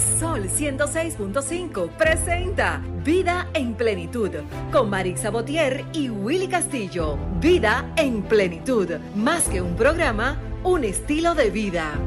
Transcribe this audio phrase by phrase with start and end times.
[0.00, 4.30] Sol 106.5 presenta Vida en Plenitud
[4.72, 7.18] con Marix Sabotier y Willy Castillo.
[7.38, 11.98] Vida en Plenitud, más que un programa, un estilo de vida.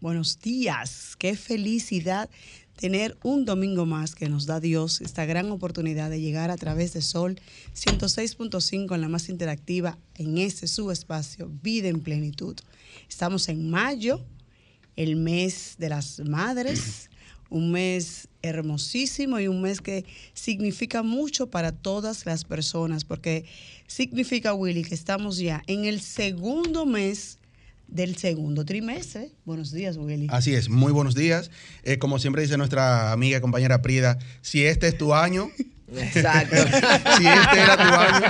[0.00, 2.30] Buenos días, qué felicidad
[2.76, 6.92] tener un domingo más que nos da Dios, esta gran oportunidad de llegar a través
[6.92, 7.40] de Sol
[7.74, 12.56] 106.5 en la más interactiva, en este subespacio, Vida en Plenitud.
[13.08, 14.24] Estamos en mayo,
[14.94, 17.10] el mes de las madres,
[17.50, 23.46] un mes hermosísimo y un mes que significa mucho para todas las personas, porque
[23.86, 27.38] significa, Willy, que estamos ya en el segundo mes
[27.88, 29.30] del segundo trimestre.
[29.44, 30.26] Buenos días, Willy.
[30.30, 31.50] Así es, muy buenos días.
[31.82, 35.50] Eh, como siempre dice nuestra amiga y compañera Prida, si este es tu año,
[35.96, 36.56] Exacto.
[37.16, 38.26] si este era tu año,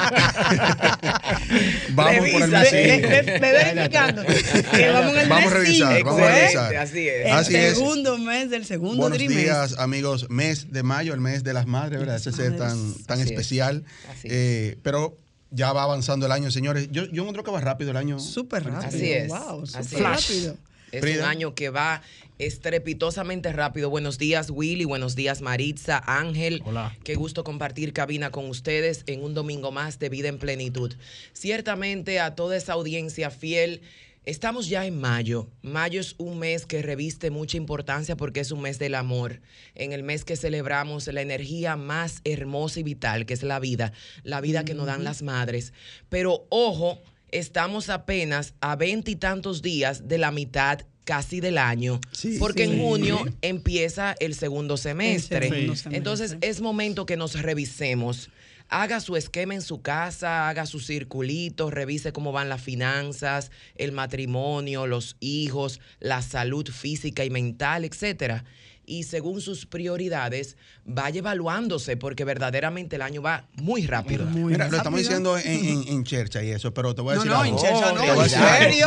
[1.94, 6.10] vamos por el mes ve- ve verificando que vamos en el Vamos a revisar, cinco,
[6.10, 6.40] vamos a ¿eh?
[6.42, 6.76] revisar.
[6.76, 7.26] Así es.
[7.26, 7.74] El Así es.
[7.78, 9.44] segundo mes del segundo Buenos trimestre.
[9.44, 10.26] días, amigos.
[10.30, 12.16] Mes de mayo, el mes de las madres, ¿verdad?
[12.16, 13.30] Ese ser tan, tan Así es.
[13.30, 13.84] especial.
[14.10, 14.32] Así es.
[14.34, 15.16] Eh, pero
[15.50, 16.88] ya va avanzando el año, señores.
[16.90, 18.18] Yo, yo encuentro que va rápido el año.
[18.18, 18.88] Súper rápido.
[18.88, 19.28] Así es.
[19.28, 20.00] Wow, Así es.
[20.00, 20.56] rápido.
[20.92, 21.24] Es Frida.
[21.24, 22.00] un año que va
[22.38, 23.90] estrepitosamente rápido.
[23.90, 24.84] Buenos días, Willy.
[24.84, 26.62] Buenos días, Maritza, Ángel.
[26.64, 26.96] Hola.
[27.04, 30.94] Qué gusto compartir cabina con ustedes en un domingo más de vida en plenitud.
[31.32, 33.82] Ciertamente a toda esa audiencia fiel.
[34.26, 35.48] Estamos ya en mayo.
[35.62, 39.40] Mayo es un mes que reviste mucha importancia porque es un mes del amor.
[39.76, 43.92] En el mes que celebramos la energía más hermosa y vital, que es la vida,
[44.24, 45.72] la vida que nos dan las madres.
[46.08, 52.64] Pero ojo, estamos apenas a veintitantos días de la mitad casi del año, Sí, porque
[52.66, 52.72] sí.
[52.72, 55.46] en junio empieza el segundo semestre.
[55.46, 55.96] El segundo semestre.
[55.98, 58.28] Entonces es momento que nos revisemos.
[58.68, 63.92] Haga su esquema en su casa, haga su circulito, revise cómo van las finanzas, el
[63.92, 68.44] matrimonio, los hijos, la salud física y mental, etcétera.
[68.88, 74.24] Y según sus prioridades, vaya evaluándose, porque verdaderamente el año va muy rápido.
[74.26, 77.16] Muy Mira, lo estamos diciendo en, en, en chercha y eso, pero te voy a
[77.16, 77.58] No, decir no, algo.
[77.58, 78.86] en Chercha no, en serio.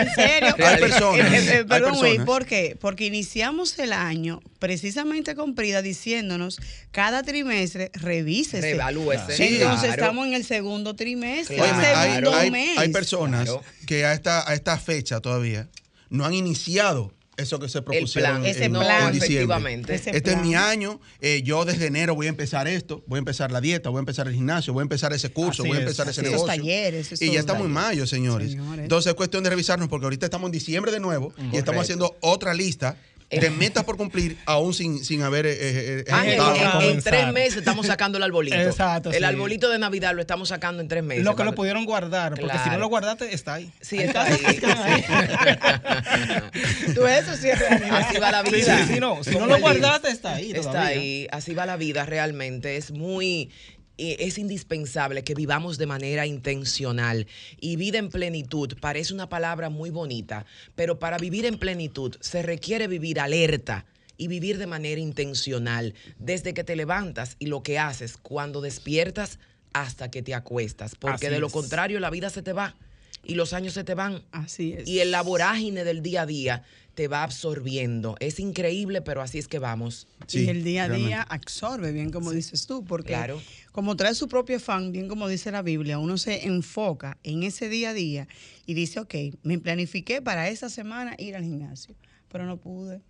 [0.00, 0.66] En serio.
[0.66, 2.26] Hay personas, Eh, eh, perdón, personas.
[2.26, 2.76] ¿por qué?
[2.80, 6.60] Porque iniciamos el año precisamente con Prida diciéndonos
[6.92, 8.60] cada trimestre revísese.
[8.60, 9.36] Reevalúese.
[9.36, 9.42] Sí.
[9.56, 10.02] Entonces Claro.
[10.02, 11.78] estamos en el segundo trimestre, Claro.
[11.98, 12.78] Hay, segundo hay- mes.
[12.78, 13.62] hay personas Claro.
[13.86, 15.68] que a esta, a esta fecha todavía
[16.08, 19.06] no han iniciado eso que se El propusieron plan, Ese en, plan.
[19.08, 19.36] en diciembre.
[19.42, 19.94] efectivamente.
[19.94, 23.20] Ese Este es mi año, eh, yo desde enero voy a empezar esto, voy a
[23.20, 25.78] empezar la dieta, voy a empezar el gimnasio, voy a empezar ese curso, Así voy
[25.78, 26.44] a es, empezar ese negocio.
[26.46, 28.50] Esos talleres, esos y ya estamos en mayo, señores.
[28.52, 28.82] Señores.
[28.84, 32.16] Entonces es cuestión de revisarnos porque ahorita estamos en diciembre de nuevo y estamos haciendo
[32.20, 32.96] otra lista
[33.30, 36.80] de metas por cumplir aún sin, sin haber eh, eh, Ángel, ejecutado.
[36.82, 38.56] en- tres meses estamos sacando el arbolito.
[38.56, 39.24] Exacto, El sí.
[39.24, 41.24] arbolito de Navidad lo estamos sacando en tres meses.
[41.24, 43.70] Lo que lo pudieron guardar, porque si no lo guardaste, está ahí.
[43.80, 44.36] Sí, está ahí.
[44.44, 44.60] sí.
[46.94, 48.00] Tú eso sí es realidad.
[48.08, 48.78] Así va la vida.
[48.86, 49.22] sí, sí, no.
[49.22, 50.50] Si no lo guardaste, está ahí.
[50.52, 50.88] Está todavía.
[50.90, 51.26] ahí.
[51.30, 52.76] Así va la vida realmente.
[52.76, 53.50] Es muy.
[54.00, 57.26] Eh, Es indispensable que vivamos de manera intencional
[57.60, 62.42] y vida en plenitud parece una palabra muy bonita, pero para vivir en plenitud se
[62.42, 63.84] requiere vivir alerta
[64.16, 69.38] y vivir de manera intencional desde que te levantas y lo que haces cuando despiertas
[69.72, 71.52] hasta que te acuestas, porque Así de lo es.
[71.52, 72.74] contrario la vida se te va
[73.22, 74.88] y los años se te van Así es.
[74.88, 76.64] y el la vorágine del día a día
[76.94, 78.16] te va absorbiendo.
[78.20, 80.06] Es increíble, pero así es que vamos.
[80.26, 83.40] Sí, y el día a día absorbe, bien como dices tú, porque Claro.
[83.72, 87.68] como trae su propio afán, bien como dice la Biblia, uno se enfoca en ese
[87.68, 88.28] día a día
[88.66, 91.94] y dice, ok, me planifiqué para esa semana ir al gimnasio,
[92.28, 93.00] pero no pude,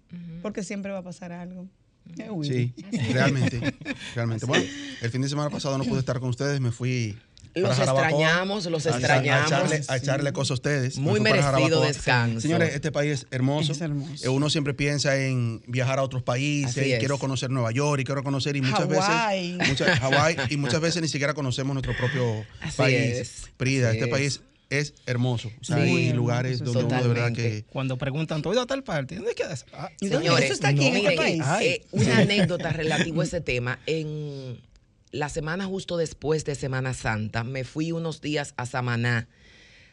[0.42, 1.66] porque siempre va a pasar algo.
[2.42, 2.74] Sí,
[3.12, 3.60] realmente,
[4.14, 4.46] realmente.
[4.46, 4.64] Bueno,
[5.00, 7.16] el fin de semana pasado no pude estar con ustedes, me fui
[7.54, 9.46] Los extrañamos, los a- a extrañamos.
[9.50, 10.98] echarle, a echarle cosas a ustedes.
[10.98, 12.40] Muy merecido descanso.
[12.40, 13.72] Señores, este país es hermoso.
[13.72, 14.24] Es hermoso.
[14.24, 18.04] Eh, Uno siempre piensa en viajar a otros países, y quiero conocer Nueva York y
[18.04, 19.52] quiero conocer y muchas Hawái.
[19.56, 22.96] veces muchas, Hawái y muchas veces ni siquiera conocemos nuestro propio Así país.
[23.18, 24.12] es, Prida, así este es.
[24.12, 24.40] país
[24.70, 25.50] es hermoso.
[25.60, 25.82] O sea, Sí.
[25.82, 28.84] hay lugares hermoso, donde uno de verdad que Cuando preguntan, ¿tú has ido a tal
[28.84, 29.16] parte?
[29.16, 29.66] ¿Dónde quedas?
[29.72, 29.88] Ah.
[30.00, 31.42] Señores, ¿Eso está aquí en este país?
[31.62, 33.80] eh, una anécdota relativa a ese tema.
[33.86, 34.60] En
[35.12, 39.28] la semana justo después de Semana Santa, me fui unos días a Samaná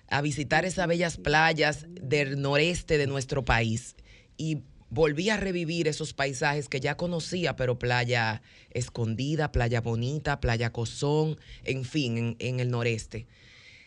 [0.09, 3.95] a visitar esas bellas playas del noreste de nuestro país
[4.37, 8.41] y volví a revivir esos paisajes que ya conocía, pero playa
[8.71, 13.27] escondida, playa bonita, playa cozón, en fin, en, en el noreste.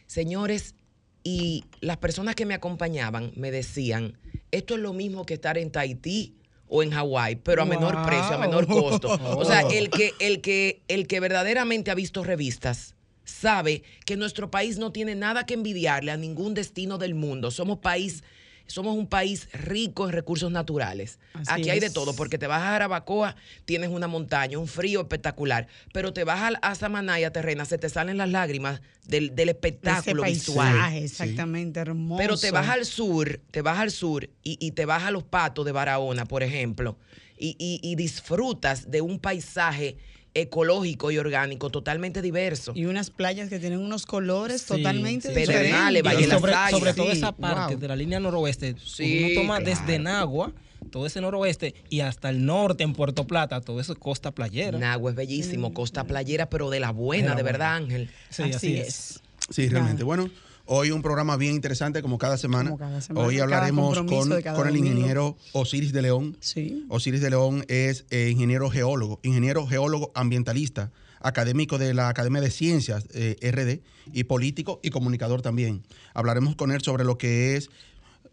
[0.06, 0.75] Señores,
[1.23, 4.19] y las personas que me acompañaban me decían,
[4.50, 6.39] esto es lo mismo que estar en Tahití
[6.70, 9.19] o en Hawái, pero a menor precio, a menor costo.
[9.37, 12.94] O sea, el que, el que, el que verdaderamente ha visto revistas
[13.25, 17.50] sabe que nuestro país no tiene nada que envidiarle a ningún destino del mundo.
[17.50, 18.22] Somos país
[18.70, 21.19] somos un país rico en recursos naturales.
[21.34, 25.00] Así Aquí hay de todo, porque te vas a Jarabacoa, tienes una montaña, un frío
[25.00, 28.81] espectacular, pero te vas a, a Samaná y a Terrena, se te salen las lágrimas
[29.06, 30.69] del, del Ese espectáculo visual.
[30.76, 32.19] paisaje, exactamente, hermoso.
[32.19, 35.25] Pero te vas al sur, te vas al sur y, y te vas a los
[35.25, 36.96] patos de Barahona, por ejemplo,
[37.37, 39.96] y, y- y disfrutas de un paisaje
[40.35, 42.73] ecológico y orgánico totalmente diverso.
[42.75, 45.35] Y unas playas que tienen unos colores Sí, totalmente sí.
[45.35, 45.71] diferentes.
[45.73, 47.81] Pedernales, Valle sobre, sobre todo Sí, esa parte wow.
[47.81, 49.71] de la línea noroeste, Sí, uno toma claro.
[49.81, 50.53] desde Nagua,
[50.91, 54.79] todo ese noroeste, y hasta el norte en Puerto Plata, todo eso es costa playera.
[54.79, 57.75] Nagua es bellísimo, costa playera, pero de la buena, De verdad.
[57.76, 58.09] Ángel.
[58.29, 58.88] Sí, así, así es.
[58.88, 59.21] es.
[59.50, 60.05] Sí, realmente.
[60.05, 60.31] Bueno,
[60.72, 62.70] hoy un programa bien interesante como cada semana.
[62.70, 64.32] Como cada semana, Hoy hablaremos con,
[64.69, 66.37] el ingeniero Osiris de León.
[66.40, 66.87] Sí.
[66.88, 72.52] Osiris de León es eh, ingeniero geólogo, ingeniero geólogo ambientalista, académico de la Academia de
[72.52, 73.82] Ciencias eh, RD
[74.12, 75.82] y político y comunicador también.
[76.14, 77.69] Hablaremos con él sobre lo que es,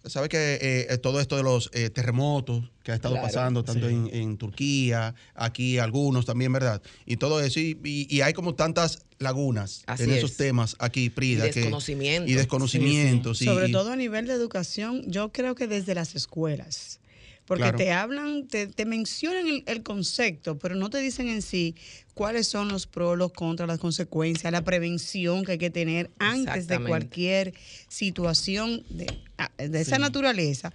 [0.09, 0.57] sabe que
[0.89, 3.93] eh, todo esto de los eh, terremotos que ha estado Claro, pasando tanto sí.
[3.93, 6.81] en, en Turquía, aquí algunos también, ¿verdad?
[7.05, 10.37] Y todo eso y, y- y hay como tantas lagunas Así en esos es.
[10.37, 11.47] temas aquí, Prida.
[11.47, 12.29] Y que- desconocimiento.
[12.31, 13.41] y desconocimientos.
[13.41, 16.99] y- Sobre y- todo a nivel de educación, yo creo que desde las escuelas.
[17.47, 17.77] Porque Claro.
[17.77, 21.75] te hablan, te, te mencionan el, el concepto, pero no te dicen en sí
[22.13, 26.67] cuáles son los pros, los contras, las consecuencias, la prevención que hay que tener antes
[26.67, 27.53] de cualquier
[27.87, 29.07] situación de,
[29.37, 30.01] ah, de esa Sí.
[30.01, 30.73] naturaleza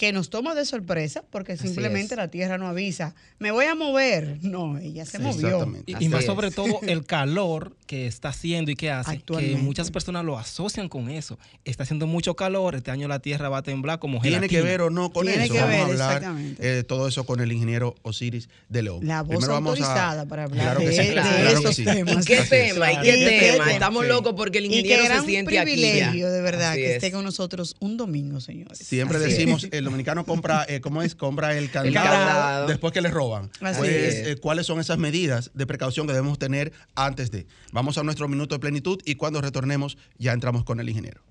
[0.00, 4.38] que nos toma de sorpresa porque simplemente la tierra no avisa, me voy a mover.
[4.40, 5.48] No, ella se Sí, movió.
[5.48, 5.92] exactamente.
[6.00, 6.26] Y, y más es.
[6.26, 9.58] sobre todo el calor que está haciendo y que hace, que Actualmente.
[9.60, 11.38] muchas personas lo asocian con eso.
[11.66, 14.80] Está haciendo mucho calor, este año la tierra va a temblar como Tiene que ver
[14.80, 15.52] o no con Tiene eso.
[15.52, 16.78] que Vamos ver, a hablar exactamente.
[16.78, 19.00] eh, todo eso con el ingeniero Osiris de León.
[19.06, 21.52] La voz Primero vamos a- autorizada para hablar Claro que de, sí, de claro que
[21.58, 21.84] esos sí.
[21.84, 22.24] temas.
[22.24, 22.90] ¿Y qué tema?
[22.90, 23.52] ¿Y qué ¿Y tema?
[23.64, 23.72] tema?
[23.74, 24.08] Estamos Sí.
[24.08, 25.70] locos porque el Y ingeniero se gran siente aquí.
[25.72, 25.74] ya.
[25.82, 26.94] privilegio, de verdad, Así que es.
[26.94, 28.78] esté con nosotros un domingo, señores.
[28.78, 31.14] Siempre Así decimos, el dominicano compra, eh, ¿cómo es?
[31.14, 32.66] Compra el candado, candado.
[32.66, 33.50] después que le roban.
[33.60, 34.26] Así pues, es.
[34.26, 37.46] eh, ¿cuáles son esas medidas de precaución que debemos tener antes de?
[37.72, 41.22] Vamos a nuestro minuto de plenitud y cuando retornemos ya entramos con el ingeniero.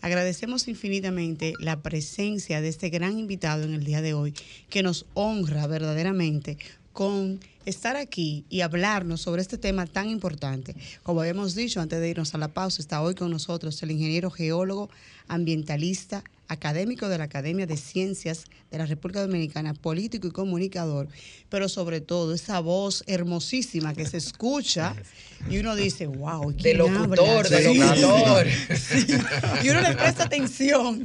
[0.00, 4.34] agradecemos infinitamente la presencia de este gran invitado en el día de hoy,
[4.70, 6.56] que nos honra verdaderamente
[6.92, 10.74] con estar aquí y hablarnos sobre este tema tan importante.
[11.02, 14.30] Como habíamos dicho antes de irnos a la pausa, está hoy con nosotros el ingeniero
[14.30, 14.90] geólogo,
[15.28, 21.08] ambientalista, académico de la Academia de Ciencias de la República Dominicana, político y comunicador,
[21.48, 24.94] pero sobre todo esa voz hermosísima que se escucha
[25.48, 27.56] y uno dice, wow, De ¿quién locutor, habla?
[27.58, 27.78] de Sí.
[27.78, 28.46] locutor.
[29.64, 31.02] Y uno le presta atención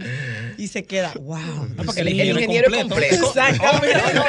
[0.57, 1.39] y se queda, wow.
[1.85, 3.33] Porque El el ingeniero es completo.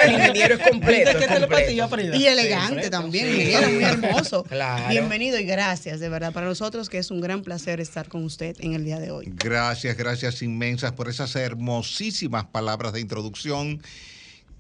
[0.04, 2.16] el ingeniero es completo.
[2.16, 4.44] Y elegante también, ingeniero, muy hermoso.
[4.44, 4.88] Claro.
[4.88, 8.56] Bienvenido y gracias, de verdad, para nosotros que es un gran placer estar con usted
[8.60, 9.32] en el día de hoy.
[9.36, 13.82] Gracias, gracias inmensas por esas hermosísimas palabras de introducción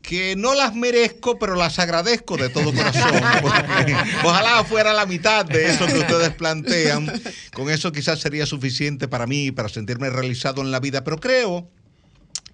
[0.06, 3.12] que no las merezco, pero las agradezco de todo corazón.
[4.24, 7.10] ojalá fuera la mitad de eso que ustedes plantean.
[7.52, 11.02] Con eso quizás sería suficiente para mí, para sentirme realizado en la vida.
[11.02, 11.68] Pero creo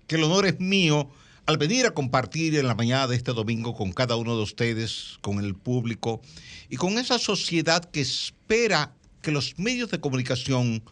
[0.06, 1.10] que el honor es mío
[1.44, 5.18] al venir a compartir en la mañana de este domingo con cada uno de ustedes,
[5.20, 6.22] con el público
[6.70, 10.82] y con esa sociedad que espera que los medios de comunicación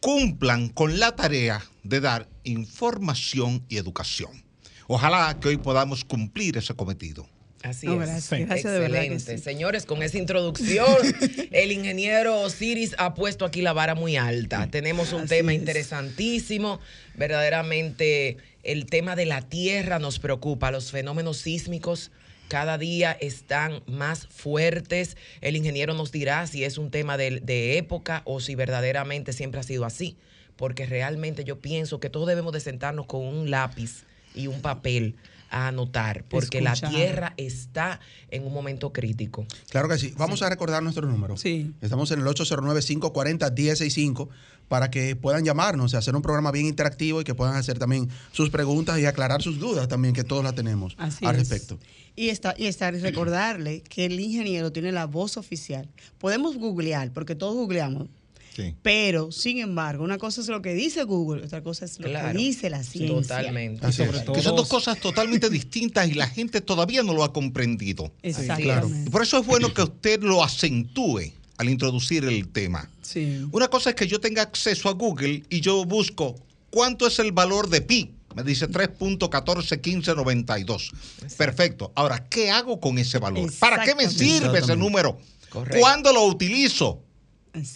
[0.00, 4.44] cumplan con la tarea de dar información y educación.
[4.86, 7.26] Ojalá que hoy podamos cumplir ese cometido.
[7.62, 8.00] Así No, es.
[8.10, 9.38] gracias, gracias de verdad que Excelente.
[9.38, 9.42] sí.
[9.44, 10.86] Señores, con esa introducción,
[11.50, 14.68] el ingeniero Osiris ha puesto aquí la vara muy alta.
[14.70, 15.60] Tenemos un Así tema es.
[15.60, 16.78] interesantísimo.
[17.16, 20.70] Verdaderamente, el tema de la tierra nos preocupa.
[20.70, 22.10] Los fenómenos sísmicos
[22.48, 25.16] cada día están más fuertes.
[25.40, 29.60] El ingeniero nos dirá si es un tema de, de época o si verdaderamente siempre
[29.60, 30.16] ha sido así.
[30.56, 35.16] Porque realmente yo pienso que todos debemos de sentarnos con un lápiz y un papel
[35.50, 39.46] a anotar, porque la tierra está en un momento crítico.
[39.70, 40.12] Claro que sí.
[40.16, 41.36] Vamos a recordar nuestro número.
[41.36, 41.72] Sí.
[41.80, 44.28] Estamos en el 809-540-1065
[44.68, 48.50] para que puedan llamarnos, hacer un programa bien interactivo y que puedan hacer también sus
[48.50, 51.48] preguntas y aclarar sus dudas también, que todos las tenemos Así al es.
[51.48, 51.78] respecto.
[52.16, 55.88] Y está, y estar y recordarle que el ingeniero tiene la voz oficial.
[56.18, 58.08] Podemos googlear, porque todos googleamos.
[58.54, 58.74] Sí.
[58.82, 62.30] Pero, sin embargo, una cosa es lo que dice Google, otra cosa es lo Claro.
[62.32, 63.36] que dice la ciencia.
[63.36, 63.90] Totalmente.
[63.92, 64.24] Sobre es.
[64.24, 68.12] todo, Que son dos cosas totalmente distintas y la gente todavía no lo ha comprendido.
[68.22, 69.06] Exactamente.
[69.06, 72.88] Y por eso es bueno que usted lo acentúe al introducir el tema.
[73.02, 73.46] Sí.
[73.52, 76.36] Una cosa es que yo tenga acceso a Google y yo busco
[76.70, 78.10] cuánto es el valor de pi.
[78.34, 80.90] Me dice 3.141592.
[81.36, 81.92] Perfecto.
[81.94, 83.52] Ahora, ¿qué hago con ese valor?
[83.58, 85.18] ¿Para qué me sirve ese número?
[85.50, 85.78] Correcto.
[85.80, 87.00] ¿Cuándo lo utilizo?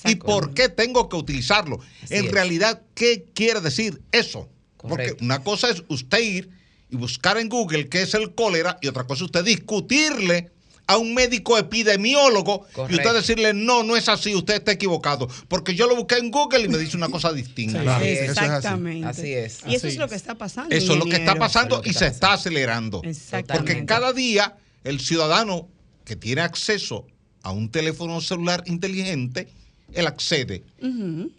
[0.04, 1.80] ¿Y por qué tengo que utilizarlo?
[2.02, 2.30] Así en es.
[2.30, 4.48] realidad, ¿qué quiere decir eso?
[4.76, 6.50] Porque una cosa es usted ir
[6.90, 10.50] y buscar en Google qué es el cólera y otra cosa es usted discutirle
[10.86, 15.28] a un médico epidemiólogo y usted decirle, no, no es así, usted está equivocado.
[15.46, 17.82] Porque yo lo busqué en Google y me dice una cosa distinta.
[17.82, 18.44] Claro, eso es así.
[18.46, 19.06] Exactamente.
[19.06, 19.60] Así es.
[19.66, 20.10] Y eso Así es lo es.
[20.10, 20.74] que está pasando.
[20.74, 23.02] Eso es lo que está pasando es y se está acelerando.
[23.04, 23.72] Exactamente.
[23.72, 25.68] Porque cada día el ciudadano
[26.06, 27.06] que tiene acceso
[27.42, 29.48] a un teléfono celular inteligente,
[29.92, 30.62] él accede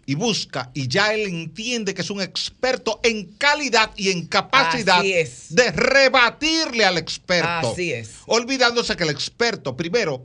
[0.06, 5.02] y busca y ya él entiende que es un experto en calidad y en capacidad
[5.02, 7.72] de rebatirle al experto.
[7.72, 8.10] Así es.
[8.26, 10.24] Olvidándose que el experto primero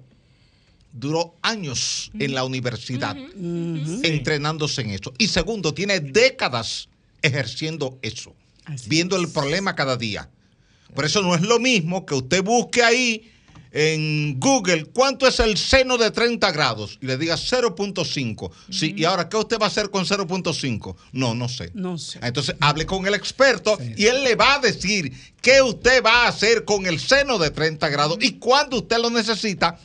[0.91, 6.89] duró años en la universidad entrenándose en eso y segundo tiene décadas
[7.22, 8.34] ejerciendo eso,
[8.65, 10.29] Así viendo el problema cada día.
[10.94, 13.32] Por eso no es lo mismo que usted busque ahí
[13.77, 18.50] en Google cuánto es el seno de 30 grados y le diga 0.5.
[18.70, 20.96] Sí, y ahora, ¿qué usted va a hacer con 0.5?
[21.12, 21.72] No, no sé.
[21.74, 22.20] No sé.
[22.24, 26.29] Entonces, hable con el experto y él le va a decir qué usted va a
[26.29, 29.77] hacer con el seno de 30 grados y cuándo usted lo necesita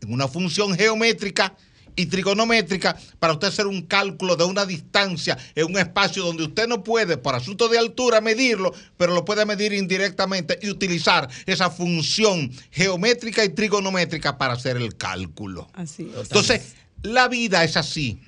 [0.00, 1.56] en una función geométrica
[2.00, 6.66] y trigonométrica para usted hacer un cálculo de una distancia en un espacio donde usted
[6.66, 11.70] no puede, por asunto de altura, medirlo, pero lo puede medir indirectamente y utilizar esa
[11.70, 15.68] función geométrica y trigonométrica para hacer el cálculo.
[15.74, 16.22] Así es.
[16.22, 18.20] Entonces, la vida es así.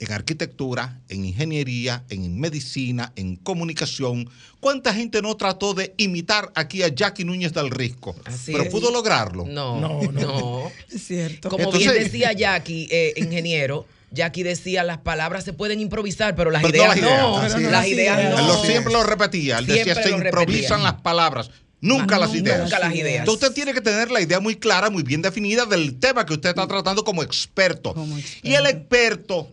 [0.00, 4.30] En arquitectura, en ingeniería, en medicina, en comunicación.
[4.60, 8.14] ¿Cuánta gente no trató de imitar aquí a Jackie Núñez del Risco?
[8.24, 8.70] Así pero es.
[8.70, 9.44] pudo lograrlo.
[9.44, 10.12] No, No, no.
[10.12, 10.72] no.
[10.92, 11.48] Es cierto.
[11.48, 16.50] Como Entonces- bien decía Jackie, eh, ingeniero, Jackie decía, las palabras se pueden improvisar, pero
[16.52, 17.38] las Pero no ideas las no.
[17.40, 17.54] ideas.
[17.64, 17.70] Es.
[17.72, 18.38] Las ideas no.
[18.38, 19.58] Él lo siempre lo repetía.
[19.58, 20.78] Él decía, se improvisan repetía.
[20.78, 21.50] las palabras,
[21.80, 22.62] nunca las ideas.
[22.62, 23.18] Nunca las ideas.
[23.20, 26.34] Entonces usted tiene que tener la idea muy clara, muy bien definida del tema que
[26.34, 27.92] usted está tratando como experto.
[27.94, 28.48] Como experto.
[28.48, 29.52] Y el experto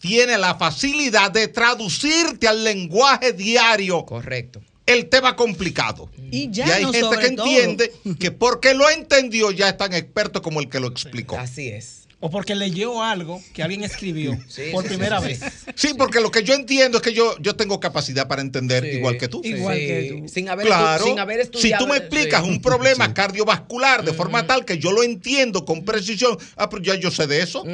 [0.00, 4.60] tiene la facilidad de traducirte al lenguaje diario Correcto.
[4.86, 6.08] el tema complicado.
[6.30, 7.46] Y ya y hay no gente que todo.
[7.46, 11.36] entiende que porque lo entendió ya es tan experto como el que lo explicó.
[11.38, 12.04] Así es.
[12.20, 15.40] O porque leyó algo que alguien escribió Sí, por sí, primera sí, vez.
[15.76, 18.96] Sí, porque lo que yo entiendo es que yo, yo tengo capacidad para entender Sí.
[18.96, 19.40] igual que tú.
[19.44, 19.86] Igual Sí.
[19.86, 20.28] que tú.
[20.28, 21.04] Sin haber, Claro.
[21.04, 21.84] sin haber si estudiado.
[21.86, 22.50] tú me explicas sí.
[22.50, 26.96] un problema cardiovascular de forma tal que yo lo entiendo con precisión, ah, pero ya
[26.96, 27.64] yo sé de eso.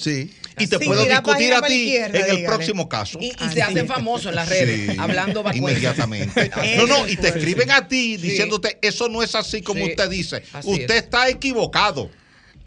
[0.00, 0.32] Sí.
[0.58, 3.18] Y te Sí, puedo discutir a ti en el próximo caso.
[3.20, 3.86] Y, se hacen es.
[3.86, 6.50] famosos en las redes, Sí, hablando inmediatamente.
[6.76, 10.42] No, no, y te escriben a ti diciéndote, eso no es así como usted dice.
[10.52, 11.02] Así usted es.
[11.04, 12.10] está equivocado.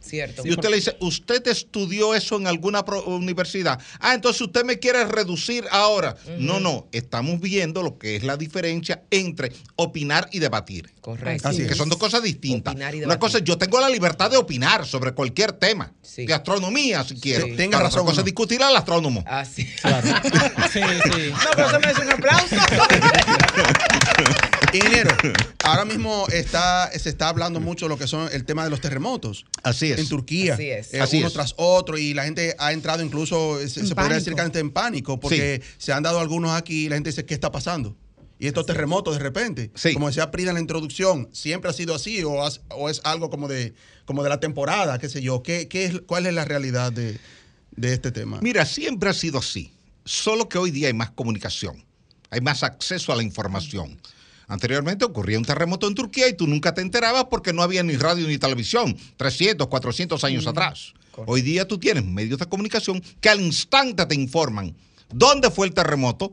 [0.07, 0.43] Cierto.
[0.45, 3.79] y usted le dice, ¿usted estudió eso en alguna universidad?
[3.99, 6.15] Ah, entonces usted me quiere reducir ahora.
[6.39, 10.93] No, no, estamos viendo lo que es la diferencia entre opinar y debatir.
[11.01, 11.49] Correcto.
[11.49, 12.73] Así Que son dos cosas distintas.
[12.73, 15.93] Opinar y Una cosa es, yo tengo la libertad de opinar sobre cualquier tema.
[16.01, 16.25] Sí.
[16.25, 17.45] De astronomía, si quiero.
[17.45, 17.53] Sí.
[17.53, 19.23] Tenga razón cosa es discutir al astrónomo.
[19.27, 19.67] Así.
[20.71, 21.31] Sí, sí.
[21.31, 22.55] No, pero eso merece un aplauso.
[24.73, 25.11] Ingeniero,
[25.63, 28.81] ahora mismo está, se está hablando mucho de lo que son el tema de los
[28.81, 29.45] terremotos.
[29.63, 29.99] Así es.
[29.99, 30.53] En Turquía.
[30.55, 30.93] Así es.
[30.93, 31.33] Eh, Así uno es.
[31.33, 34.59] tras otro y la gente ha entrado incluso, se, En se podría decir que hasta
[34.59, 37.95] en pánico porque se han dado algunos aquí y la gente dice, ¿qué está pasando?
[38.39, 39.93] Y estos terremotos de repente, Sí.
[39.93, 43.29] como decía Prida en la introducción, ¿siempre ha sido así o, has- o es algo
[43.31, 43.73] como de,
[44.05, 45.41] como de la temporada, qué sé yo?
[45.41, 47.17] ¿Qué, qué es, ¿Cuál es la realidad de,
[47.71, 48.37] de este tema?
[48.41, 49.71] Mira, siempre ha sido así.
[50.05, 51.83] Solo que hoy día hay más comunicación.
[52.29, 53.99] Hay más acceso a la información.
[54.47, 57.97] Anteriormente ocurría un terremoto en Turquía y tú nunca te enterabas porque no había ni
[57.97, 60.93] radio ni televisión, 300, 400 años atrás.
[61.25, 64.75] Hoy día tú tienes medios de comunicación que al instante te informan
[65.13, 66.31] dónde fue el terremoto,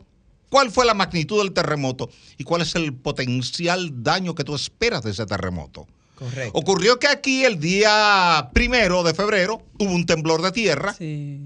[0.49, 5.02] cuál fue la magnitud del terremoto y cuál es el potencial daño que tú esperas
[5.02, 5.87] de ese terremoto.
[6.14, 6.56] Correcto.
[6.56, 11.40] Ocurrió que aquí el día primero de febrero hubo un temblor de tierra Sí.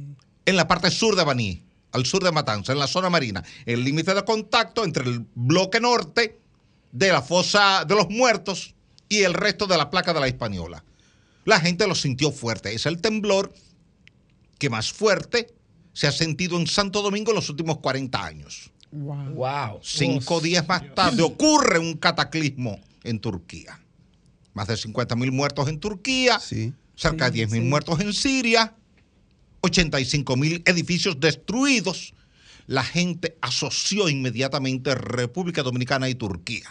[0.45, 3.83] en la parte sur de Baní, al sur de Matanza, en la zona marina, el
[3.85, 6.39] límite de contacto entre el bloque norte
[6.93, 8.75] de la fosa de los muertos
[9.09, 10.85] y el resto de la placa de la Hispaniola.
[11.45, 12.75] La gente lo sintió fuerte.
[12.75, 13.53] Es el temblor
[14.59, 15.55] que más fuerte
[15.93, 18.71] se ha sentido en Santo Domingo en los últimos 40 años.
[18.91, 19.35] Wow.
[19.35, 19.81] Wow.
[19.83, 23.79] Cinco días más tarde ocurre un cataclismo en Turquía.
[24.55, 26.73] Más de 50 mil muertos en Turquía, Sí.
[26.97, 28.75] cerca de 10 mil muertos en Siria,
[29.61, 32.15] 85 mil edificios destruidos.
[32.69, 36.69] La gente asoció inmediatamente República Dominicana y Turquía.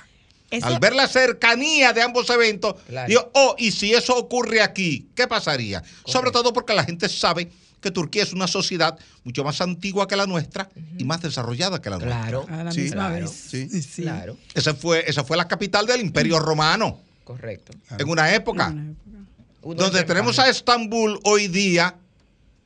[0.61, 3.09] Al ver la cercanía de ambos eventos, Claro.
[3.09, 5.83] digo, oh, y si eso ocurre aquí, ¿qué pasaría?
[6.05, 7.51] Sobre todo porque la gente sabe
[7.81, 11.89] que Turquía es una sociedad mucho más antigua que la nuestra y más desarrollada que
[11.89, 12.21] la nuestra.
[12.21, 12.45] Claro.
[12.49, 13.25] A la Sí, misma claro.
[13.25, 13.31] vez.
[13.49, 13.67] Sí.
[13.81, 14.01] Sí.
[14.03, 14.37] Claro.
[14.53, 17.73] Esa fue, esa fue la capital del Imperio Romano Correcto.
[17.97, 18.67] en una época.
[18.67, 19.83] En una época.
[19.83, 21.95] Donde tenemos a Estambul hoy día,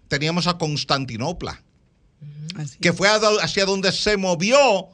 [0.07, 1.61] teníamos a Constantinopla,
[2.55, 2.95] Así que es.
[2.95, 4.89] fue hacia donde se movió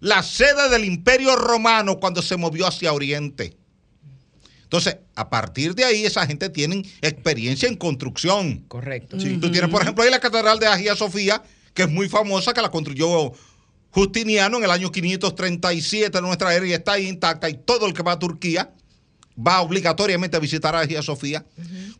[0.00, 3.56] la sede del Imperio Romano cuando se movió hacia Oriente.
[4.64, 8.64] Entonces, a partir de ahí, esa gente tiene experiencia en construcción.
[8.68, 9.18] Correcto.
[9.18, 11.42] Tú tienes, por ejemplo, ahí la Catedral de Hagia Sofía,
[11.74, 13.32] que es muy famosa, que la construyó
[13.90, 17.50] Justiniano en el año 537 de nuestra era y está ahí intacta.
[17.50, 18.72] Y todo el que va a Turquía
[19.36, 21.44] va obligatoriamente a visitar a Hagia Sofía,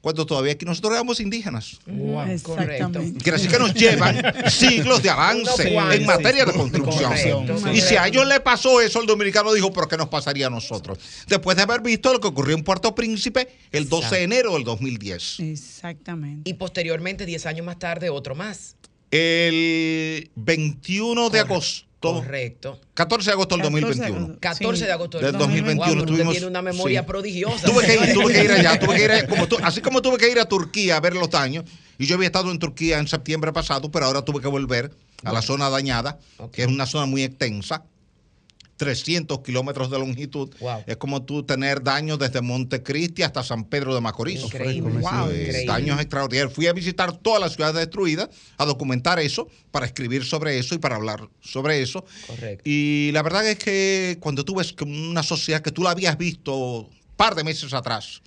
[0.01, 1.79] cuando todavía aquí nosotros éramos indígenas.
[1.87, 2.73] Wow, correcto.
[2.73, 3.23] Exactamente.
[3.23, 7.11] Quiere decir que nos llevan siglos de avance en materia de construcción.
[7.47, 10.49] Correcto, Y si a ellos le pasó eso, el dominicano dijo, ¿pero qué nos pasaría
[10.49, 10.99] a nosotros?
[11.29, 14.65] Después de haber visto lo que ocurrió en Puerto Príncipe el 12 de enero del
[14.65, 15.41] 2010.
[15.41, 16.49] Exactamente.
[16.51, 18.77] Y posteriormente, 10 años más tarde, otro más.
[19.11, 22.81] El 21 de agosto, Correcto.
[22.95, 24.25] 14 de agosto del 14 de 2021.
[24.25, 24.41] agosto.
[24.41, 24.85] 14 Sí.
[24.87, 27.07] de agosto Del 2021 Wow, tuvimos- tiene una memoria sí.
[27.07, 27.67] prodigiosa.
[27.69, 30.03] Tuve que ir, tuve que ir allá, tuve que ir a- como tú- así como
[30.03, 31.65] tuve que ir a Turquía a ver los daños,
[31.99, 34.91] y yo había estado en Turquía en septiembre pasado, pero ahora tuve que volver
[35.25, 36.19] a la zona dañada,
[36.53, 37.85] que es una zona muy extensa,
[38.83, 40.51] 300 kilómetros de longitud.
[40.59, 40.83] Wow.
[40.89, 44.43] Es como tú tener daños desde Montecristi hasta San Pedro de Macorís.
[44.43, 44.99] Increíble.
[44.99, 45.65] Wow, increíble.
[45.67, 46.53] daños extraordinarios.
[46.53, 50.79] Fui a visitar todas las ciudades destruidas, a documentar eso, para escribir sobre eso y
[50.79, 52.05] para hablar sobre eso.
[52.27, 52.63] Correcto.
[52.65, 56.19] Y la verdad es que cuando tú ves que una sociedad que tú la habías
[56.19, 58.21] visto un par de meses atrás,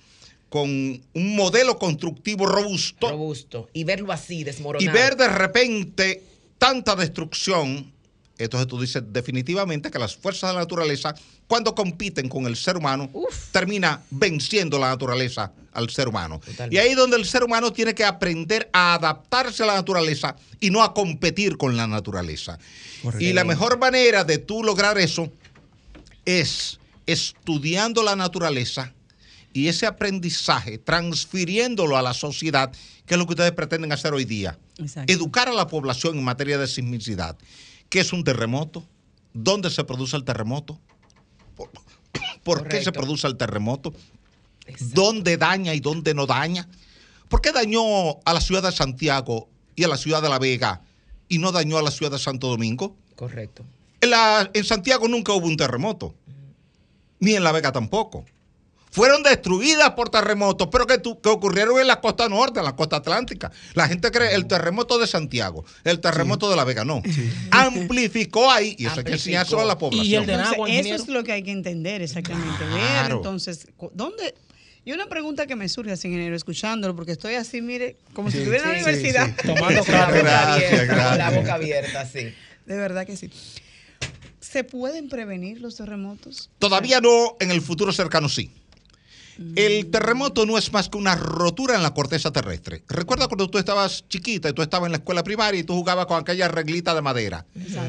[0.48, 3.68] con un modelo constructivo robusto, Robusto.
[3.74, 4.90] Y verlo así, y desmoronado.
[4.90, 6.22] ver de repente
[6.56, 7.92] tanta destrucción,
[8.38, 11.14] entonces tú dices definitivamente que las fuerzas de la naturaleza,
[11.46, 13.50] cuando compiten con el ser humano, Uf.
[13.50, 16.40] termina venciendo la naturaleza al ser humano.
[16.40, 16.74] Totalmente.
[16.74, 20.36] Y ahí es donde el ser humano tiene que aprender a adaptarse a la naturaleza
[20.60, 22.58] y no a competir con la naturaleza.
[23.18, 25.30] Y la mejor manera de tú lograr eso
[26.24, 28.92] es estudiando la naturaleza
[29.52, 32.70] y ese aprendizaje, transfiriéndolo a la sociedad,
[33.06, 34.58] que es lo que ustedes pretenden hacer hoy día.
[34.76, 35.10] Exacto.
[35.10, 37.38] Educar a la población en materia de sismicidad.
[37.88, 38.84] ¿Qué es un terremoto?
[39.32, 40.78] ¿Dónde se produce el terremoto?
[41.56, 41.70] ¿Por,
[42.44, 43.92] por qué se produce el terremoto?
[44.66, 44.94] Exacto.
[44.94, 46.68] ¿Dónde daña y dónde no daña?
[47.28, 47.80] ¿Por qué dañó
[48.24, 50.82] a la ciudad de Santiago y a la ciudad de La Vega
[51.28, 52.96] y no dañó a la ciudad de Santo Domingo?
[53.14, 53.64] Correcto.
[54.00, 56.14] En, la- en Santiago nunca hubo un terremoto,
[57.20, 58.24] ni en La Vega tampoco.
[58.96, 62.74] Fueron destruidas por terremotos, pero que, tu- que ocurrieron en la costa norte, en la
[62.74, 63.52] costa atlántica.
[63.74, 67.02] La gente cree el terremoto de Santiago, el terremoto de La Vega, no.
[67.50, 70.06] Amplificó ahí, y eso hay que enseñárselo a la población.
[70.06, 72.64] Y el de Entonces, eso es lo que hay que entender exactamente.
[72.64, 73.16] Ver, Claro.
[73.16, 74.34] entonces, ¿dónde?
[74.84, 78.38] Y una pregunta que me surge así, ingeniero, escuchándolo, porque estoy así, mire, como si
[78.38, 79.26] estuviera en la sí, universidad.
[79.26, 79.46] sí.
[79.46, 80.14] Tomando Con la claro.
[80.16, 82.20] boca Gracias, abierta, con la boca abierta, sí.
[82.66, 83.30] De verdad que sí.
[84.40, 86.50] ¿Se pueden prevenir los terremotos?
[86.58, 88.50] Todavía no, en el futuro cercano sí.
[89.54, 92.82] El terremoto no es más que una rotura en la corteza terrestre.
[92.88, 96.06] Recuerda cuando tú estabas chiquita y tú estabas en la escuela primaria y tú jugabas
[96.06, 97.46] con aquella reglita de madera.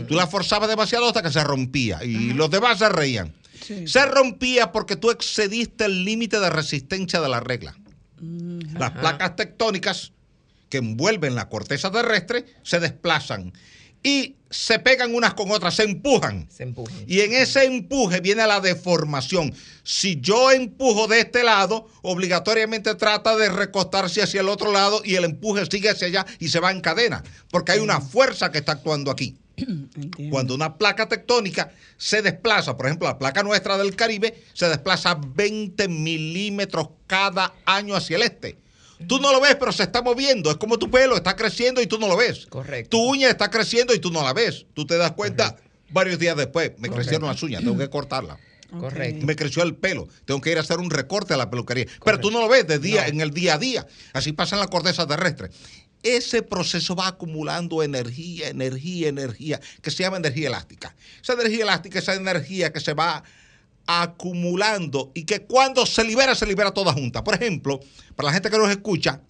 [0.08, 3.34] Tú la forzabas demasiado hasta que se rompía y los demás se reían.
[3.66, 3.88] Sí.
[3.88, 7.76] Se rompía porque tú excediste el límite de resistencia de la regla.
[8.78, 10.12] Las placas tectónicas
[10.70, 13.54] que envuelven la corteza terrestre se desplazan
[14.08, 16.48] y se pegan unas con otras, se empujan.
[16.50, 16.96] Se empujan.
[17.06, 19.54] Y en ese empuje viene la deformación.
[19.84, 25.16] Si yo empujo de este lado, obligatoriamente trata de recostarse hacia el otro lado y
[25.16, 28.60] el empuje sigue hacia allá y se va en cadena, porque hay una fuerza que
[28.60, 29.36] está actuando aquí.
[29.58, 30.32] Entiendo.
[30.32, 35.20] Cuando una placa tectónica se desplaza, por ejemplo, la placa nuestra del Caribe se desplaza
[35.22, 38.58] 20 milímetros cada año hacia el este.
[39.06, 40.50] Tú no lo ves, pero se está moviendo.
[40.50, 42.48] Es como tu pelo, está creciendo y tú no lo ves.
[42.48, 42.90] Correcto.
[42.98, 44.66] Tu uña está creciendo y tú no la ves.
[44.74, 45.56] Tú te das cuenta
[45.92, 46.72] varios días después.
[46.80, 48.40] Me crecieron las uñas, tengo que cortarla.
[48.80, 49.26] Correcto.
[49.26, 51.86] Me creció el pelo, tengo que ir a hacer un recorte a la peluquería.
[52.04, 53.08] Pero tú no lo ves de día, No.
[53.10, 53.88] en el día a día.
[54.14, 55.50] Así pasa en la corteza terrestre.
[56.04, 60.96] Ese proceso va acumulando energía, energía, energía, que se llama energía elástica.
[61.22, 63.24] Esa energía elástica, esa energía que se va
[63.88, 67.24] acumulando y que cuando se libera, se libera toda junta.
[67.24, 67.80] Por ejemplo,
[68.16, 69.22] para la gente que nos escucha,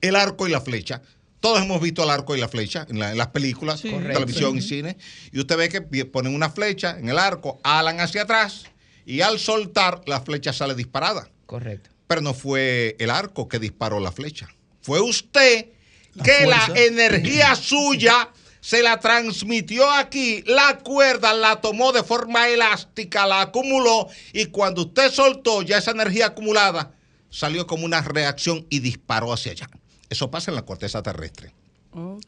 [0.00, 1.02] el arco y la flecha.
[1.40, 3.90] Todos hemos visto el arco y la flecha en, la- en las películas, Sí.
[3.90, 4.96] televisión y cine.
[5.32, 8.64] Y usted ve que ponen una flecha en el arco, alan hacia atrás
[9.04, 11.28] y al soltar la flecha sale disparada.
[11.44, 11.90] Correcto.
[12.06, 14.48] Pero no fue el arco que disparó la flecha.
[14.80, 15.66] Fue usted
[16.14, 18.30] La que la energía suya
[18.66, 24.82] se la transmitió aquí, la cuerda la tomó de forma elástica, la acumuló y cuando
[24.82, 26.90] usted soltó ya esa energía acumulada
[27.30, 29.70] salió como una reacción y disparó hacia allá.
[30.10, 31.54] Eso pasa en la corteza terrestre.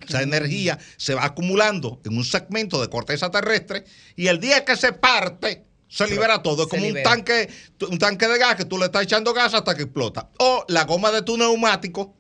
[0.07, 4.77] Esa energía se va acumulando en un segmento de corteza terrestre y el día que
[4.77, 6.62] se parte, se libera todo.
[6.62, 7.48] Es como un tanque,
[7.90, 10.31] un tanque de gas que tú le estás echando gas hasta que explota.
[10.38, 12.14] O la goma de tu neumático.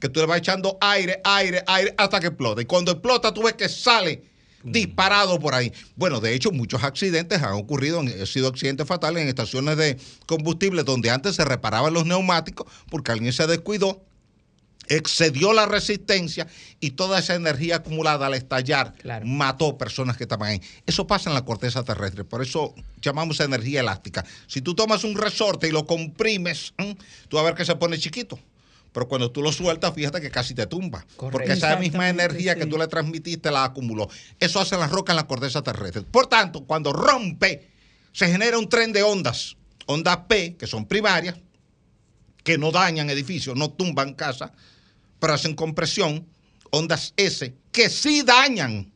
[0.00, 2.62] Que tú le vas echando aire, aire, aire hasta que explota.
[2.62, 4.22] Y cuando explota, tú ves que sale
[4.62, 5.72] disparado por ahí.
[5.96, 10.82] Bueno, de hecho, muchos accidentes han ocurrido, han sido accidentes fatales en estaciones de combustible
[10.82, 14.02] donde antes se reparaban los neumáticos porque alguien se descuidó
[14.88, 16.46] excedió la resistencia
[16.80, 19.26] y toda esa energía acumulada al estallar Claro.
[19.26, 20.62] mató personas que estaban ahí.
[20.86, 24.24] Eso pasa en la corteza terrestre, por eso llamamos energía elástica.
[24.46, 26.72] Si tú tomas un resorte y lo comprimes,
[27.28, 28.38] tú vas a ver que se pone chiquito.
[28.98, 31.06] Pero cuando tú lo sueltas, fíjate que casi te tumba.
[31.14, 31.30] Correcto.
[31.30, 34.10] Porque esa misma energía que tú le transmitiste la acumuló.
[34.40, 36.02] Eso hace la roca en la corteza terrestre.
[36.02, 37.68] Por tanto, cuando rompe,
[38.10, 39.56] se genera un tren de ondas.
[39.86, 41.36] Ondas P, que son primarias,
[42.42, 44.50] que no dañan edificios, no tumban casas,
[45.20, 46.26] pero hacen compresión,
[46.72, 48.92] ondas S, que sí dañan,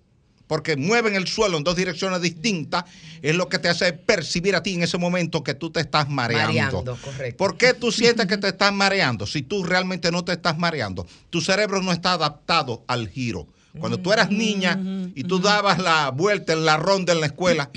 [0.52, 2.84] porque mueven el suelo en dos direcciones distintas,
[3.22, 6.10] es lo que te hace percibir a ti en ese momento que tú te estás
[6.10, 6.82] mareando.
[6.82, 7.38] Mareando, correcto.
[7.38, 9.26] ¿Por qué tú sientes que te estás mareando?
[9.26, 13.46] Si tú realmente no te estás mareando, tu cerebro no está adaptado al giro.
[13.78, 14.78] Cuando tú eras niña
[15.14, 17.70] y tú dabas la vuelta en la ronda en la escuela,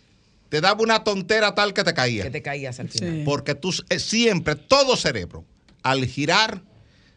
[0.48, 2.22] te daba una tontera tal que te caía.
[2.22, 3.00] Que te caías al Sí.
[3.00, 3.24] final.
[3.26, 5.44] Porque tú eh, siempre, todo cerebro,
[5.82, 6.62] al girar,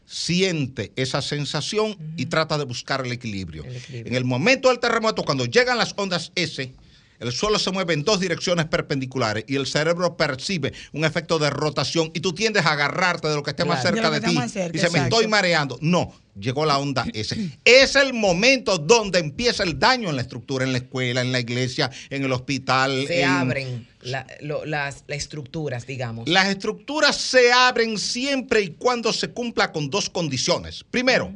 [0.06, 3.64] siente esa sensación y trata de buscar el equilibrio.
[3.64, 4.12] El equilibrio.
[4.12, 6.74] En el momento del terremoto, cuando llegan las ondas S,
[7.20, 11.50] el suelo se mueve en dos direcciones perpendiculares y el cerebro percibe un efecto de
[11.50, 14.78] rotación y tú tiendes a agarrarte de lo que esté más cerca De ti cerca,
[14.78, 15.78] y se me estoy mareando.
[15.82, 17.36] No, llegó la onda S.
[17.64, 21.40] Es el momento donde empieza el daño en la estructura, en la escuela, en la
[21.40, 23.06] iglesia, en el hospital.
[23.08, 26.28] Se en- abren la- lo- las, las estructuras, digamos.
[26.28, 30.84] las estructuras se abren siempre y cuando se cumpla con dos condiciones.
[30.92, 31.34] Primero,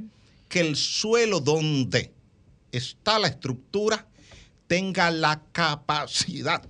[0.48, 2.12] que el suelo donde
[2.72, 4.06] está la estructura
[4.70, 6.62] tenga la capacidad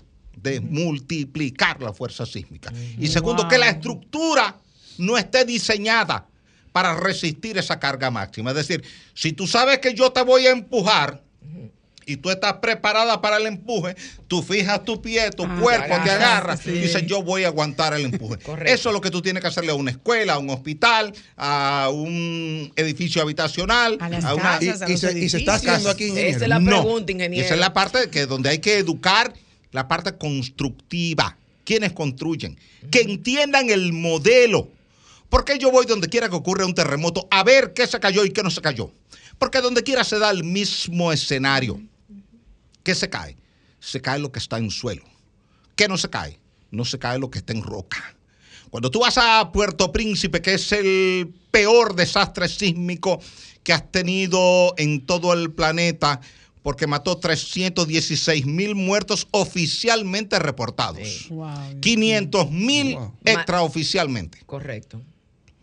[0.42, 2.72] de multiplicar la fuerza sísmica.
[2.98, 4.56] Y segundo, que la estructura
[4.98, 6.26] no esté diseñada
[6.72, 8.52] para resistir esa carga máxima.
[8.52, 11.22] Es decir, si tú sabes que yo te voy a empujar,
[12.10, 13.95] y tú estás preparada para el empuje,
[14.28, 16.69] tú fijas tu pie, tu Ah, cuerpo, te sí.
[16.78, 18.38] y dices, yo voy a aguantar el empuje.
[18.43, 18.74] Correcto.
[18.74, 21.89] Eso es lo que tú tienes que hacerle a una escuela, a un hospital, a
[21.93, 23.98] un edificio habitacional.
[24.00, 26.36] A las una- casas, a y los se- y se está haciendo aquí, ingeniero.
[26.38, 26.82] Esa es la No.
[26.82, 27.45] pregunta, ingeniero.
[27.45, 29.34] Esa es la parte que donde hay que educar
[29.72, 31.38] la parte constructiva.
[31.63, 32.58] ¿Quiénes construyen?
[32.89, 34.67] Que entiendan el modelo.
[35.30, 38.26] ¿Por qué yo voy donde quiera que ocurra un terremoto a ver qué se cayó
[38.26, 38.91] y qué no se cayó?
[39.38, 41.80] Porque donde quiera se da el mismo escenario.
[42.89, 43.38] ¿Qué se cae?
[43.80, 45.04] Se cae lo que está en suelo.
[45.75, 46.39] ¿Qué no se cae?
[46.71, 48.15] No se cae lo que está en roca.
[48.71, 53.21] Cuando tú vas a Puerto Príncipe, que es el peor desastre sísmico
[53.62, 56.19] que has tenido en todo el planeta,
[56.63, 61.08] porque mató 316 mil muertos oficialmente reportados.
[61.08, 61.28] Sí.
[61.30, 61.80] Wow.
[61.82, 63.13] 500 mil Wow.
[63.23, 64.39] extraoficialmente.
[64.47, 64.99] Correcto.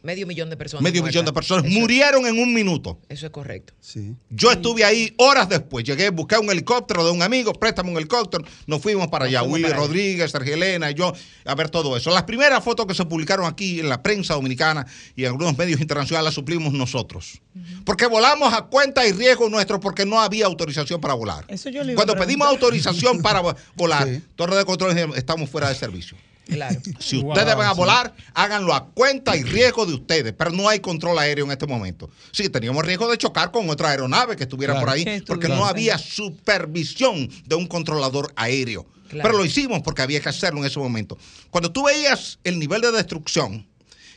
[0.06, 0.82] Medio millón de personas.
[0.82, 2.98] Medio millón de personas Eso- murieron en un minuto.
[3.08, 3.74] Eso es correcto.
[3.80, 4.14] Sí.
[4.30, 5.84] Yo estuve ahí horas después.
[5.84, 8.44] Llegué, busqué un helicóptero de un amigo, préstame un helicóptero.
[8.66, 9.40] Nos fuimos para Nos allá.
[9.40, 9.76] fuimos Willy para.
[9.76, 11.12] Rodríguez, Sergio Elena y yo,
[11.44, 12.10] a ver todo eso.
[12.10, 15.80] Las primeras fotos que se publicaron aquí en la prensa dominicana y en algunos medios
[15.80, 17.40] internacionales las suplimos nosotros.
[17.84, 21.44] Porque volamos a cuenta y riesgo nuestro porque no había autorización para volar.
[21.48, 24.22] Eso yo le Cuando pedimos autorización para vo- volar, Sí.
[24.36, 26.16] Torre de Control estamos fuera de servicio.
[26.46, 26.80] Claro.
[27.00, 27.76] Si Wow, ustedes van a sí.
[27.76, 31.66] volar, háganlo a cuenta y riesgo de ustedes, pero no hay control aéreo en este
[31.66, 32.08] momento.
[32.32, 34.86] Sí, teníamos riesgo de chocar con otra aeronave que estuviera Claro.
[34.86, 38.86] por ahí, Que porque no había supervisión de un controlador aéreo.
[39.08, 39.28] Claro.
[39.28, 41.16] Pero lo hicimos porque había que hacerlo en ese momento.
[41.50, 43.66] Cuando tú veías el nivel de destrucción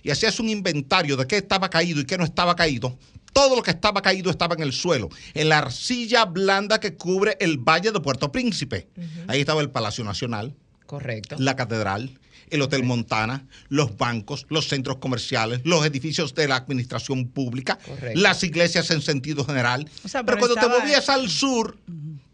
[0.04, 2.98] y hacías un inventario de qué estaba caído y qué no estaba caído,
[3.34, 7.38] todo lo que estaba caído estaba en el suelo, en la arcilla blanda que cubre
[7.40, 8.88] el valle de Puerto Príncipe.
[9.28, 10.56] Ahí estaba el Palacio Nacional,
[10.90, 11.36] Correcto.
[11.38, 12.18] la catedral,
[12.50, 18.20] el Hotel Montana, los bancos, los centros comerciales, los edificios de la administración pública, Correcto.
[18.20, 19.88] las iglesias en sentido general.
[20.04, 21.78] O sea, pero pero cuando te movías al sur,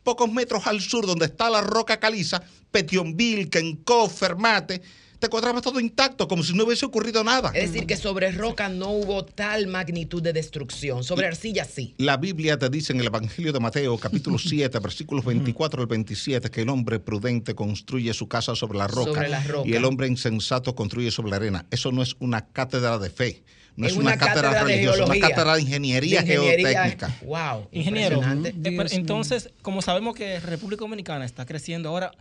[0.04, 2.42] pocos metros al sur, donde está la roca caliza,
[2.72, 4.82] Petionville, Kenkov, Fermate,
[5.26, 7.52] te encontrabas todo intacto, como si no hubiese ocurrido nada.
[7.56, 11.04] Es decir, que sobre roca no hubo tal magnitud de destrucción.
[11.04, 11.96] Sobre arcilla sí.
[11.98, 16.50] La Biblia te dice en el Evangelio de Mateo, capítulo 7, versículos 24 al 27,
[16.52, 19.68] que el hombre prudente construye su casa sobre la roca, Sobre la roca.
[19.68, 21.66] y el hombre insensato construye sobre la arena.
[21.72, 23.44] Eso no es una cátedra de fe,
[23.76, 26.70] no es, Es una, una cátedra, religiosa, es una cátedra de ingeniería, De ingeniería.
[26.84, 27.18] geotécnica.
[27.26, 27.68] Wow.
[27.72, 28.54] Ingeniero, eh,
[28.92, 32.12] entonces, como sabemos que República Dominicana está creciendo ahora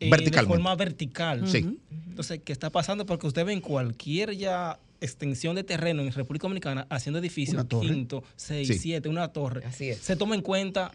[0.00, 0.54] de Verticalmente.
[0.54, 1.48] forma vertical.
[1.48, 1.78] Sí.
[2.08, 3.06] Entonces, ¿qué está pasando?
[3.06, 7.64] Porque usted ve en cualquier ya extensión de terreno en República Dominicana haciendo edificios, Una
[7.68, 7.86] torre.
[7.88, 8.78] quinto, seis, Sí.
[8.78, 9.64] siete, una torre.
[9.66, 9.98] Así es.
[9.98, 10.90] Se toma en cuenta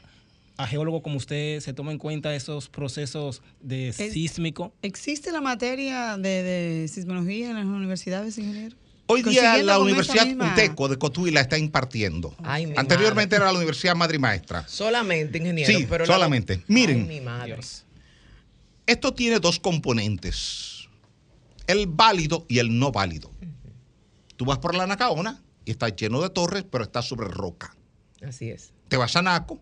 [0.58, 4.74] a geólogos como usted, se toma en cuenta esos procesos de sísmico.
[4.82, 8.76] ¿Existe la materia de, de sismología en las universidades, ingeniero?
[9.08, 12.34] Hoy día la Universidad UTECO de Cotuí la está impartiendo.
[12.44, 13.44] Ay, mi Anteriormente madre.
[13.46, 14.66] era la Universidad Madre y Maestra.
[14.68, 15.72] Solamente, ingeniero.
[15.74, 16.62] Sí, pero la- solamente.
[16.68, 17.02] Miren.
[17.02, 17.58] Ay, mi madre.
[18.86, 20.90] Esto tiene dos componentes,
[21.68, 23.32] el válido y el no válido.
[24.36, 27.76] Tú vas por la Nacaona y está lleno de torres, pero está sobre roca.
[28.22, 28.74] Así es.
[28.90, 29.62] Te vas a Naco,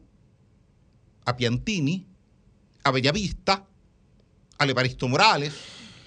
[1.26, 2.08] a Piantini,
[2.84, 3.66] a Bellavista,
[4.58, 5.54] a Evaristo Morales,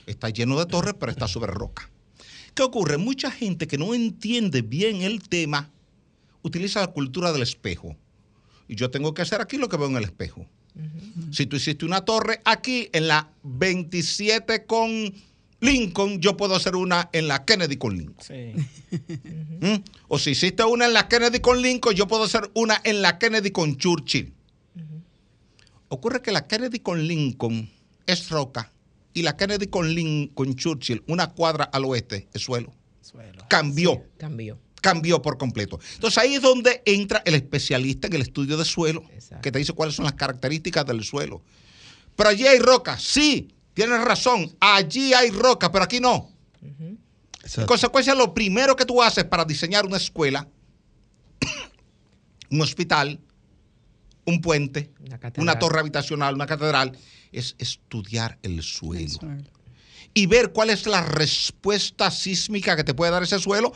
[0.07, 1.91] está lleno de torres, pero está sobre roca.
[2.55, 2.99] ¿Qué ocurre?
[2.99, 5.71] Mucha gente que no entiende bien el tema
[6.43, 7.97] utiliza la cultura del espejo.
[8.69, 10.47] Y yo tengo que hacer aquí lo que veo en el espejo.
[11.31, 15.13] Si tú hiciste una torre aquí en la 27 con
[15.61, 18.27] Lincoln, yo puedo hacer una en la Kennedy con Lincoln.
[18.27, 18.53] Sí.
[19.61, 19.83] ¿Mm?
[20.09, 23.19] O si hiciste una en la Kennedy con Lincoln, yo puedo hacer una en la
[23.19, 24.33] Kennedy con Churchill.
[25.89, 27.71] Ocurre que la Kennedy con Lincoln
[28.07, 28.73] es roca
[29.13, 32.75] y la Kennedy con Lincoln Churchill, una cuadra al oeste, es suelo.
[33.01, 33.45] Suelo.
[33.49, 34.59] Cambió, Cambió.
[34.85, 35.81] Cambió por completo.
[35.95, 39.41] Entonces ahí es donde entra el especialista en el estudio de suelo, Exacto.
[39.41, 41.41] que te dice cuáles son las características del suelo.
[42.15, 46.31] Pero allí hay roca, sí, tienes razón, allí hay roca, pero aquí no.
[46.61, 50.47] En consecuencia, lo primero que tú haces para diseñar una escuela,
[52.51, 53.19] un hospital,
[54.27, 54.91] un puente,
[55.39, 56.93] Una torre habitacional, una catedral,
[57.33, 59.51] es estudiar el suelo El suelo.
[60.13, 63.73] y ver cuál es la respuesta sísmica que te puede dar ese suelo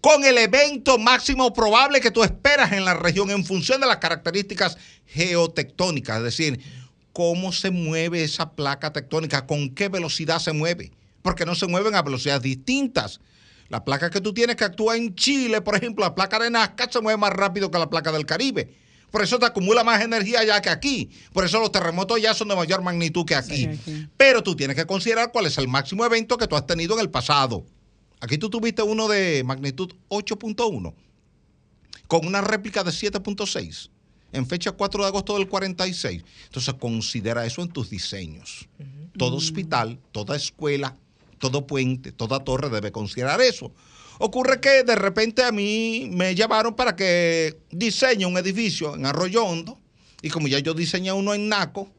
[0.00, 3.98] con el evento máximo probable que tú esperas en la región en función de las
[3.98, 6.60] características geotectónicas, es decir,
[7.12, 11.94] cómo se mueve esa placa tectónica, con qué velocidad se mueve, porque no se mueven
[11.94, 13.20] a velocidades distintas.
[13.68, 16.88] La placa que tú tienes que actúa en Chile, por ejemplo, la placa de Nazca
[16.90, 18.74] se mueve más rápido que la placa del Caribe.
[19.10, 21.10] Por eso te acumula más energía allá que aquí.
[21.32, 23.56] Por eso los terremotos allá son de mayor magnitud que aquí.
[23.56, 24.08] Sí, aquí.
[24.16, 27.00] Pero tú tienes que considerar cuál es el máximo evento que tú has tenido en
[27.00, 27.64] el pasado.
[28.20, 30.94] Aquí tú tuviste uno de magnitud 8.1
[32.06, 33.90] con una réplica de 7.6
[34.32, 36.22] en fecha 4 de agosto del 46.
[36.46, 38.68] Entonces considera eso en tus diseños.
[39.16, 40.96] Todo hospital, toda escuela,
[41.38, 43.72] todo puente, toda torre debe considerar eso.
[44.18, 49.44] Ocurre que de repente a mí me llamaron para que diseñe un edificio en Arroyo
[49.44, 49.78] Hondo
[50.20, 51.90] y como ya yo diseñé uno en Naco,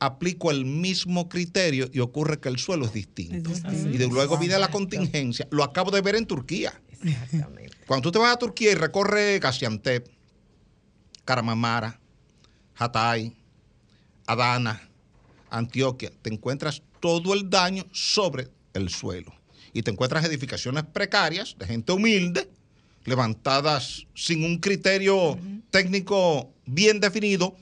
[0.00, 3.50] aplico el mismo criterio y ocurre que el suelo es distinto.
[3.50, 3.90] Es distinto.
[3.90, 5.48] Y de luego viene la contingencia.
[5.50, 6.80] Lo acabo de ver en Turquía.
[7.02, 7.76] Exactamente.
[7.86, 10.08] Cuando tú te vas a Turquía y recorres Gaziantep,
[11.24, 12.00] Karamamara,
[12.76, 13.36] Hatay,
[14.26, 14.88] Adana,
[15.50, 19.34] Antioquia, te encuentras todo el daño sobre el suelo.
[19.72, 22.48] Y te encuentras edificaciones precarias de gente humilde,
[23.04, 25.38] levantadas sin un criterio
[25.70, 27.56] técnico bien definido,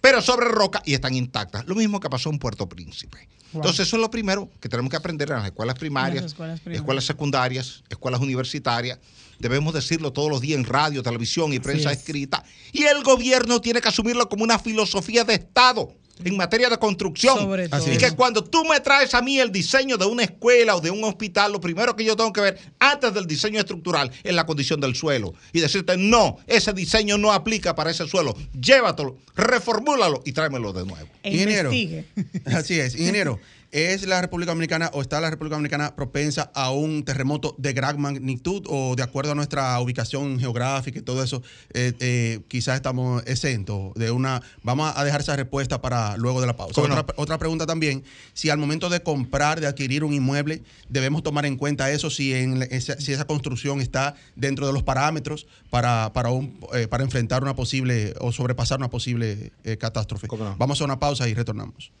[0.00, 1.66] pero sobre roca y están intactas.
[1.66, 3.28] Lo mismo que pasó en Puerto Príncipe.
[3.54, 6.60] Entonces, eso es lo primero que tenemos que aprender en las escuelas primarias, Las escuelas
[6.60, 6.80] primarias.
[6.82, 8.98] escuelas secundarias, escuelas universitarias.
[9.38, 11.98] Debemos decirlo todos los días en radio, televisión y prensa es.
[11.98, 12.44] escrita.
[12.72, 15.92] Y el gobierno tiene que asumirlo como una filosofía de Estado
[16.24, 17.38] en materia de construcción.
[17.38, 17.94] Sobre Así todo.
[17.94, 20.90] Y que cuando tú me traes a mí el diseño de una escuela o de
[20.90, 24.46] un hospital, lo primero que yo tengo que ver antes del diseño estructural es la
[24.46, 25.34] condición del suelo.
[25.52, 28.34] Y decirte, no, ese diseño no aplica para ese suelo.
[28.58, 31.08] Llévatelo, reformúlalo y tráemelo de nuevo.
[31.22, 31.72] E Ingeniero.
[31.72, 32.04] investigue.
[32.56, 33.38] Así es, ingeniero.
[33.72, 38.00] ¿Es la República Dominicana o está la República Dominicana propensa a un terremoto de gran
[38.00, 41.42] magnitud o de acuerdo a nuestra ubicación geográfica y todo eso,
[41.74, 44.42] eh, eh, quizás estamos exentos de una...
[44.62, 46.80] Vamos a dejar esa respuesta para luego de la pausa.
[47.16, 51.56] Otra, pregunta también, si al momento de comprar, de adquirir un inmueble, debemos tomar en
[51.56, 56.30] cuenta eso, si, en esa, si esa construcción está dentro de los parámetros para, para,
[56.30, 60.28] un, eh, para enfrentar una posible o sobrepasar una posible catástrofe.
[60.56, 61.92] Vamos a una pausa y retornamos.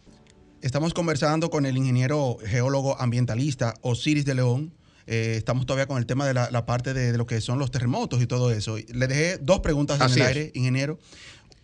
[0.62, 4.72] Estamos conversando con el ingeniero geólogo ambientalista Osiris de León.
[5.06, 7.58] Eh, estamos todavía con el tema de la, la parte de, de lo que son
[7.58, 8.76] los terremotos y todo eso.
[8.92, 10.36] Le dejé dos preguntas Así en el es.
[10.36, 10.98] aire, ingeniero.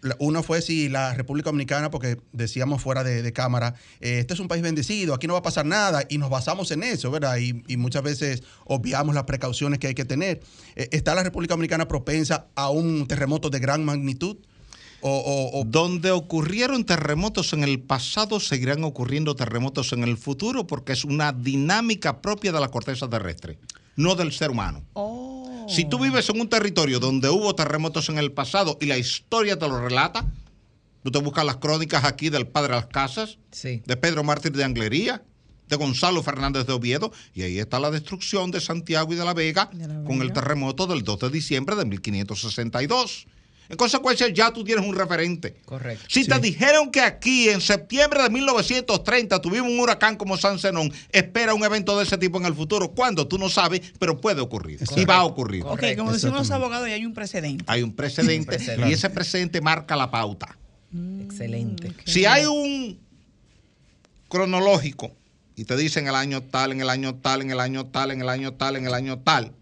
[0.03, 4.35] La- Uno fue si la República Dominicana, porque decíamos fuera de, de cámara, eh, este
[4.35, 7.11] es un país bendecido, aquí no va a pasar nada, y nos basamos en eso,
[7.11, 7.37] ¿verdad?
[7.39, 10.41] Y, y muchas veces obviamos las precauciones que hay que tener.
[10.77, 14.37] Eh, ¿Está la República Dominicana propensa a un terremoto de gran magnitud?
[15.03, 20.67] O, o- o- Donde ocurrieron terremotos en el pasado, seguirán ocurriendo terremotos en el futuro
[20.67, 23.59] porque es una dinámica propia de la corteza terrestre,
[23.97, 24.83] no del ser humano.
[25.69, 29.59] Si tú vives en un territorio donde hubo terremotos en el pasado y la historia
[29.59, 30.25] te lo relata,
[31.03, 33.83] tú te buscas las crónicas aquí del padre de las casas, Sí.
[33.87, 35.23] de Pedro Mártir de Anglería,
[35.69, 39.35] de Gonzalo Fernández de Oviedo, y ahí está la destrucción de Santiago y de la
[39.35, 40.35] Vega De la con el Vega.
[40.35, 43.27] terremoto del 2 de diciembre de 1562.
[43.73, 45.55] En consecuencia, ya tú tienes un referente.
[45.65, 46.05] Correcto.
[46.07, 50.93] Si te dijeron que aquí en septiembre de 1930 tuvimos un huracán como San Zenón,
[51.11, 52.91] espera un evento de ese tipo en el futuro.
[52.91, 53.27] ¿Cuándo?
[53.27, 54.79] Tú no sabes, pero puede ocurrir.
[54.95, 55.63] Y va a ocurrir.
[55.63, 56.03] Ok, Correcto.
[56.03, 57.65] como decimos los abogados, ya hay un precedente.
[57.67, 58.91] Hay un precedente, precedente.
[58.91, 60.59] y ese precedente marca la pauta.
[61.23, 61.95] Excelente.
[62.05, 63.01] Si hay un
[64.29, 65.13] cronológico
[65.57, 68.21] y te dicen el año tal, en el año tal, en el año tal, en
[68.21, 69.53] el año tal, en el año tal,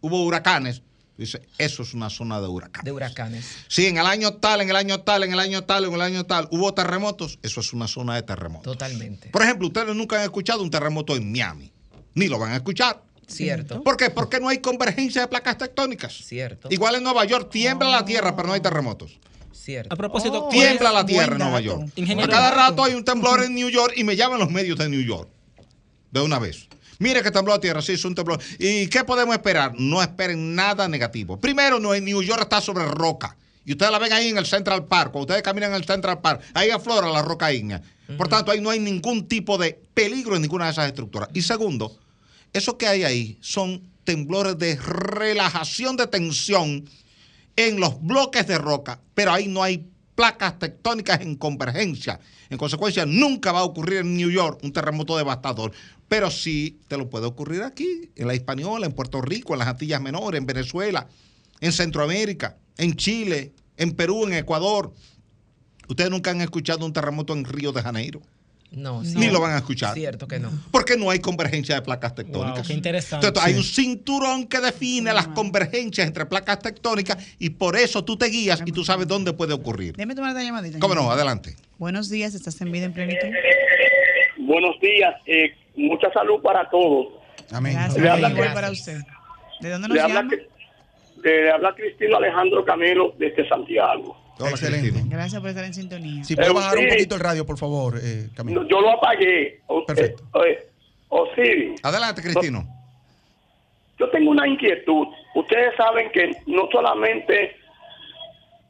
[0.00, 0.82] hubo huracanes,
[1.20, 2.84] dice, eso es una zona de huracanes.
[2.84, 3.46] De huracanes.
[3.68, 6.00] Si en el año tal, en el año tal, en el año tal, en el
[6.00, 8.72] año tal, hubo terremotos, eso es una zona de terremotos.
[8.72, 9.28] Totalmente.
[9.30, 11.70] Por ejemplo, ustedes nunca han escuchado un terremoto en Miami,
[12.14, 13.02] ni lo van a escuchar.
[13.26, 13.82] Cierto.
[13.84, 14.10] ¿Por qué?
[14.10, 16.12] Porque no hay convergencia de placas tectónicas.
[16.12, 16.66] Cierto.
[16.70, 19.20] Igual en Nueva York tiembla la tierra, pero no hay terremotos.
[19.52, 19.94] Cierto.
[19.94, 21.60] A propósito, Oh, Tiembla la tierra en Nueva.
[21.60, 21.90] York.
[21.94, 22.32] Ingeniero.
[22.32, 24.88] A cada rato hay un temblor en New York y me llaman los medios de
[24.88, 25.28] New York.
[26.10, 26.66] De una vez.
[27.00, 28.38] Mire que tembló la tierra, sí, es un temblor.
[28.58, 29.72] ¿Y qué podemos esperar?
[29.78, 31.40] No esperen nada negativo.
[31.40, 33.36] Primero, New York está sobre roca.
[33.64, 35.12] Y ustedes la ven ahí en el Central Park.
[35.12, 37.80] Cuando ustedes caminan en el Central Park, ahí aflora la roca ígnea.
[38.18, 41.30] Por tanto, ahí no hay ningún tipo de peligro en ninguna de esas estructuras.
[41.32, 41.98] Y segundo,
[42.52, 46.84] eso que hay ahí son temblores de relajación de tensión
[47.56, 52.20] en los bloques de roca, pero ahí no hay placas tectónicas en convergencia.
[52.50, 55.72] En consecuencia, nunca va a ocurrir en New York un terremoto devastador,
[56.10, 59.68] pero sí te lo puede ocurrir aquí, en la Hispaniola, en Puerto Rico, en las
[59.68, 61.06] Antillas Menores, en Venezuela,
[61.60, 64.92] en Centroamérica, en Chile, en Perú, en Ecuador.
[65.86, 68.22] Ustedes nunca han escuchado un terremoto en Río de Janeiro,
[68.72, 69.94] No, ni lo van a escuchar.
[69.94, 70.50] Cierto que no.
[70.72, 72.58] Porque no hay convergencia de placas tectónicas.
[72.58, 73.28] Wow, qué interesante.
[73.28, 78.16] Entonces, hay un cinturón que define las convergencias entre placas tectónicas y por eso tú
[78.16, 79.94] te guías y tú sabes dónde puede ocurrir.
[79.94, 80.80] Déjame tomar esta llamadita.
[80.80, 81.08] ¿Cómo no?
[81.08, 81.54] Adelante.
[81.78, 83.28] Buenos días, estás en vida en plenitud.
[84.38, 85.54] Buenos días, eh,
[85.88, 87.06] mucha salud para todos.
[87.52, 87.74] amén.
[87.74, 88.54] Gracias, Le habla- igual Gracias.
[88.54, 88.98] para usted.
[89.60, 90.32] ¿De dónde nos Le habla, llama?
[91.22, 94.16] le habla Cristina Alejandro Camilo desde Santiago.
[94.38, 94.88] Hola, Excelente.
[94.90, 95.16] Cristina.
[95.16, 96.24] Gracias por estar en sintonía.
[96.24, 98.62] Si puede Eh, bajar un poquito el radio, por favor, eh, Camilo.
[98.62, 99.60] No, Yo lo apagué.
[99.66, 100.22] O- Perfecto.
[100.46, 100.66] eh,
[101.36, 102.64] eh, Adelante, Cristino.
[103.98, 105.08] yo tengo una inquietud.
[105.34, 107.56] Ustedes saben que no solamente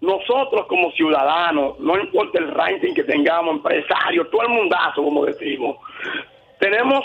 [0.00, 5.76] nosotros como ciudadanos, no importa el ranking que tengamos, empresarios, todo el mundazo, como decimos,
[6.60, 7.04] tenemos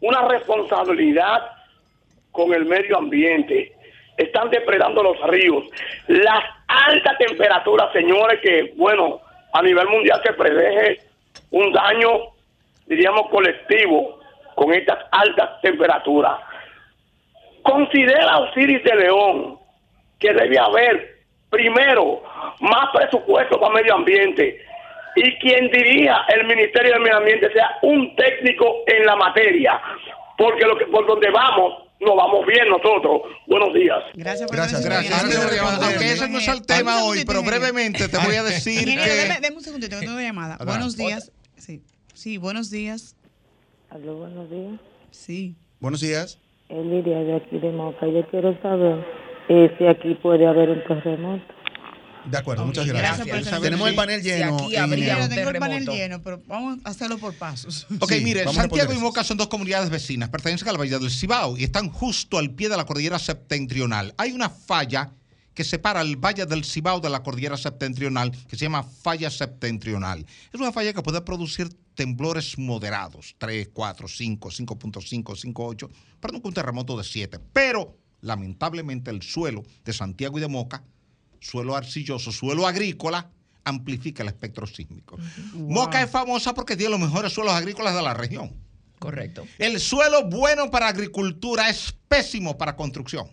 [0.00, 1.50] una responsabilidad
[2.32, 3.72] con el medio ambiente.
[4.16, 5.64] Están depredando los ríos.
[6.06, 9.20] Las altas temperaturas, señores, que, bueno,
[9.52, 11.00] a nivel mundial se preveje
[11.50, 12.10] un daño,
[12.86, 14.20] diríamos, colectivo
[14.54, 16.38] con estas altas temperaturas.
[17.62, 19.58] Considera Osiris de León
[20.18, 21.18] que debe haber,
[21.50, 22.22] primero,
[22.60, 24.64] más presupuesto para medio ambiente
[25.16, 29.80] y quien dirija el Ministerio del Medio Ambiente sea un técnico en la materia,
[30.36, 33.22] porque lo que por donde vamos, nos vamos bien nosotros.
[33.46, 33.98] Buenos días.
[34.14, 35.22] Gracias por Gracias, Gracias.
[35.82, 39.40] Aunque ese no es el tema hoy, pero brevemente te voy a decir que...
[39.40, 40.58] deme un segundito, tengo una llamada.
[40.64, 41.32] Buenos días.
[41.56, 41.82] Sí,
[42.14, 43.16] sí, buenos días.
[43.90, 44.80] Aló, buenos días.
[45.10, 45.56] Sí.
[45.80, 46.38] Buenos días.
[46.68, 48.06] Es Lidia de aquí de Moca.
[48.06, 49.04] Yo quiero saber
[49.48, 51.59] eh, si aquí puede haber un terremoto.
[52.26, 53.28] De acuerdo, muchas Gracias gracias.
[53.28, 54.56] por estar Tenemos el panel Si lleno.
[54.58, 57.86] aquí habría un tengo el panel lleno, pero vamos a hacerlo por pasos.
[57.98, 61.10] Ok, Sí, mire, Santiago y Moca son dos comunidades vecinas, pertenecen a la Bahía del
[61.10, 64.14] Cibao y están justo al pie de la cordillera septentrional.
[64.18, 65.12] Hay una falla
[65.54, 70.24] que separa el Valle del Cibao de la cordillera septentrional, que se llama falla septentrional.
[70.52, 76.48] Es una falla que puede producir temblores moderados, 3, 4, 5, 5.5, 5.8, pero nunca
[76.48, 77.38] un terremoto de 7.
[77.52, 80.82] Pero, lamentablemente, el suelo de Santiago y de Moca,
[81.40, 83.30] suelo arcilloso, suelo agrícola,
[83.64, 85.18] amplifica el espectro sísmico.
[85.54, 88.52] Moca es famosa porque tiene los mejores suelos agrícolas de la región.
[88.98, 89.46] Correcto.
[89.58, 93.28] El suelo bueno para agricultura es pésimo para construcción.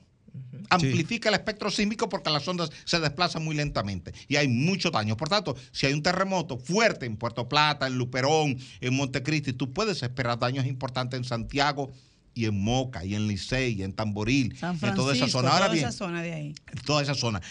[0.69, 5.15] Amplifica el espectro sísmico porque las ondas se desplazan muy lentamente y hay mucho daño.
[5.15, 9.71] Por tanto, si hay un terremoto fuerte en Puerto Plata, en Luperón, en Montecristi, tú
[9.71, 11.91] puedes esperar daños importantes en Santiago
[12.38, 15.49] y en Moca, y en Licey, y en Tamboril, San en toda esa zona.
[15.49, 16.55] Ahora toda bien, esa zona de ahí.
[16.85, 17.41] toda esa zona.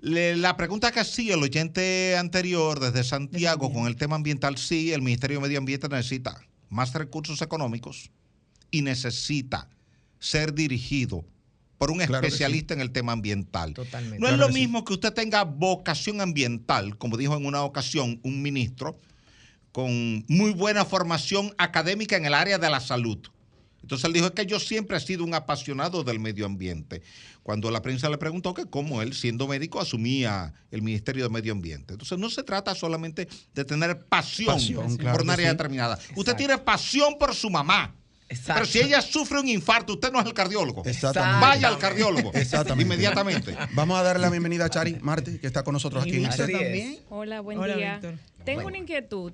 [0.00, 4.92] Le- la pregunta que hacía el oyente anterior desde Santiago con el tema ambiental, sí,
[4.92, 8.10] el Ministerio de Medio Ambiente necesita más recursos económicos
[8.70, 9.68] y necesita
[10.20, 11.24] ser dirigido
[11.78, 13.74] por un Claro especialista en el tema ambiental.
[13.74, 14.18] Totalmente.
[14.18, 14.60] No es lo que sí.
[14.60, 18.98] mismo que usted tenga vocación ambiental, como dijo en una ocasión un ministro,
[19.72, 23.18] con muy buena formación académica en el área de la salud.
[23.86, 27.02] Entonces él dijo, es que yo siempre he sido un apasionado del medio ambiente.
[27.44, 31.52] Cuando la prensa le preguntó que cómo él, siendo médico, asumía el Ministerio de Medio
[31.52, 31.92] Ambiente.
[31.92, 35.52] Entonces no se trata solamente de tener pasión, Pasión, claro por un que área sí.
[35.52, 36.00] determinada.
[36.16, 37.94] Usted tiene pasión por su mamá.
[38.28, 38.54] Exacto.
[38.54, 40.82] Pero si ella sufre un infarto, usted no es el cardiólogo.
[40.84, 41.46] Exactamente.
[41.46, 42.32] Vaya al cardiólogo.
[42.34, 42.82] Exactamente.
[42.82, 43.56] Inmediatamente.
[43.70, 46.98] Vamos a darle la bienvenida a Chari Marte, que está con nosotros aquí en.
[47.08, 47.92] Hola, buen Hola, día.
[47.92, 48.18] Víctor.
[48.44, 49.32] Tengo una inquietud.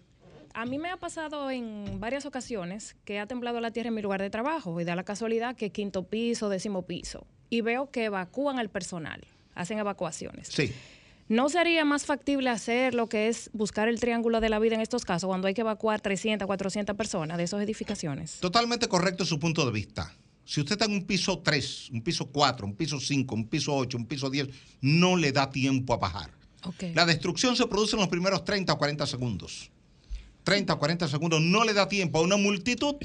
[0.55, 4.03] A mí me ha pasado en varias ocasiones que ha temblado la tierra en mi
[4.03, 7.27] lugar de trabajo y da la casualidad que quinto piso, décimo piso.
[7.49, 9.25] Y veo que evacúan al personal,
[9.55, 10.49] hacen evacuaciones.
[10.49, 10.73] Sí.
[11.29, 14.83] ¿No sería más factible hacer lo que es buscar el triángulo de la vida en
[14.83, 18.39] estos casos, cuando hay que evacuar 300, 400 personas de esas edificaciones?
[18.41, 20.15] Totalmente correcto su punto de vista.
[20.45, 23.75] Si usted está en un piso 3, un piso 4, un piso 5, un piso
[23.75, 24.49] 8, un piso 10,
[24.83, 26.31] no le da tiempo a bajar.
[26.65, 26.95] Ok.
[26.95, 29.72] La destrucción se produce en los primeros 30 o 40 segundos.
[30.45, 32.97] 30 o 40 segundos no le da tiempo a una multitud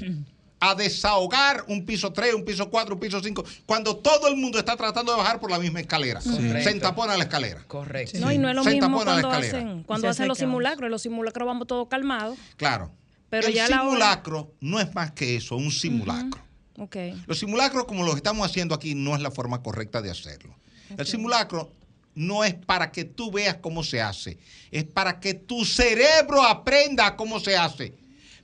[0.60, 4.58] a desahogar un piso 3, un piso 4, un piso 5, cuando todo el mundo
[4.58, 6.20] está tratando de bajar por la misma escalera.
[6.20, 7.48] Se entapona la escala.
[7.68, 8.18] Correcto.
[8.18, 9.58] No, y no es lo Se mismo cuando escalera.
[9.58, 10.90] hacen, cuando hacen los simulacros.
[10.90, 12.36] Los simulacros vamos todos calmados.
[12.56, 12.90] Claro.
[13.30, 16.40] Pero el ya la hora- simulacro no es más que eso, un simulacro.
[16.78, 16.96] Ok.
[17.26, 20.56] Los simulacros, como los estamos haciendo aquí, no es la forma correcta de hacerlo.
[20.96, 21.70] El simulacro
[22.18, 24.38] no es para que tú veas cómo se hace,
[24.70, 27.94] es para que tu cerebro aprenda cómo se hace.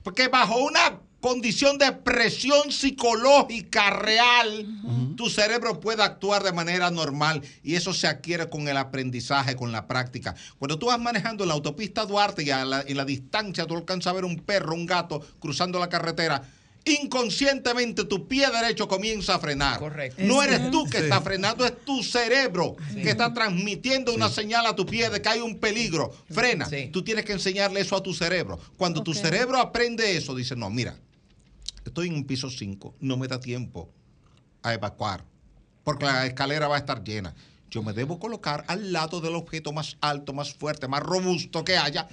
[0.01, 7.41] Porque bajo una condición de presión psicológica real, tu cerebro puede actuar de manera normal
[7.63, 10.35] y eso se adquiere con el aprendizaje, con la práctica.
[10.59, 13.75] Cuando tú vas manejando en la autopista Duarte y a la- en la distancia tú
[13.75, 16.43] alcanzas a ver un perro, un gato cruzando la carretera,
[16.85, 19.79] inconscientemente tu pie derecho comienza a frenar.
[19.79, 20.21] Correcto.
[20.23, 21.03] No eres tú que Sí.
[21.05, 23.01] estás frenando, es tu cerebro Sí.
[23.01, 26.11] que está transmitiendo una señal a tu pie de que hay un peligro.
[26.29, 26.65] Frena.
[26.67, 26.89] Sí.
[26.93, 28.59] Tú tienes que enseñarle eso a tu cerebro.
[28.77, 30.97] Cuando tu cerebro aprende eso, dice, no, mira,
[31.85, 33.89] estoy en un piso 5, no me da tiempo
[34.61, 35.23] a evacuar,
[35.83, 37.33] porque la escalera va a estar llena.
[37.71, 41.77] Yo me debo colocar al lado del objeto más alto, más fuerte, más robusto que
[41.77, 42.07] haya,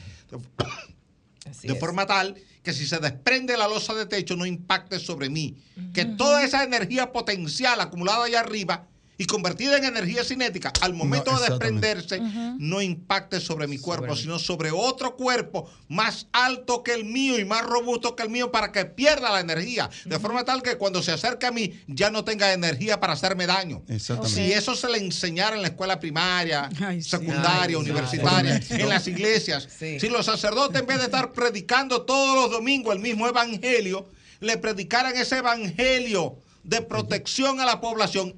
[1.49, 1.81] Así de es.
[1.81, 5.57] forma tal que si se desprende la losa de techo no impacte sobre mí.
[5.93, 8.87] Que toda esa energía potencial acumulada allá arriba
[9.19, 12.21] y convertida en energía cinética, al momento de desprenderse,
[12.59, 14.23] no impacte sobre mi cuerpo, Sobre mí.
[14.23, 18.51] sino sobre otro cuerpo más alto que el mío y más robusto que el mío
[18.51, 19.91] para que pierda la energía.
[20.07, 23.47] De forma tal que cuando se acerque a mí ya no tenga energía para hacerme
[23.47, 23.83] daño.
[23.89, 24.35] Exactamente.
[24.47, 27.11] Si eso se le enseñara en la escuela primaria, Ay, sí.
[27.11, 30.01] secundaria, Ay, universitaria, en las iglesias, Sí.
[30.01, 34.09] si los sacerdotes en vez de estar predicando todos los domingos el mismo evangelio,
[34.41, 38.35] le predicaran ese evangelio de protección a la población,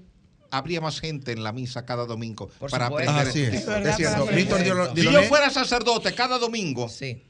[0.56, 3.10] habría más gente en la misa cada domingo Por para supuesto.
[3.10, 3.28] aprender.
[3.30, 3.54] Así es.
[3.62, 4.24] Es verdad, Es cierto.
[4.24, 4.94] para Víctor aprender.
[4.94, 7.22] Dilo- Si yo fuera sacerdote cada domingo, Sí.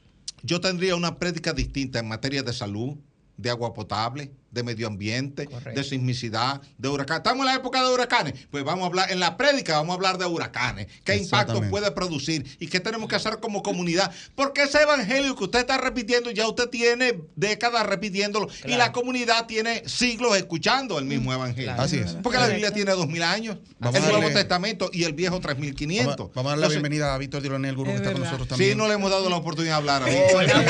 [0.43, 2.95] yo tendría una prédica distinta en materia de salud,
[3.37, 5.79] de agua potable, de medio ambiente, Correcto.
[5.79, 7.19] de sismicidad, de huracanes.
[7.19, 8.33] Estamos en la época de huracanes.
[8.49, 10.87] Pues vamos a hablar, en la prédica vamos a hablar de huracanes.
[11.03, 12.45] ¿Qué impacto puede producir?
[12.59, 14.11] ¿Y qué tenemos que hacer como comunidad?
[14.33, 18.47] Porque ese evangelio que usted está repitiendo, ya usted tiene décadas repitiéndolo.
[18.65, 21.65] Y la comunidad tiene siglos escuchando el mismo evangelio.
[21.65, 21.83] Claro.
[21.83, 22.15] Así es.
[22.23, 23.57] Porque la Biblia tiene dos mil años.
[23.79, 26.15] Vamos el Nuevo Testamento y el Viejo 3500.
[26.17, 28.13] Vamos, vamos a darle la Entonces, bienvenida a Víctor Diloné, el gurú que Es está
[28.13, 28.71] con nosotros también.
[28.71, 30.45] Sí, no le hemos dado la oportunidad de hablar a Víctor.
[30.45, 30.61] Víctor.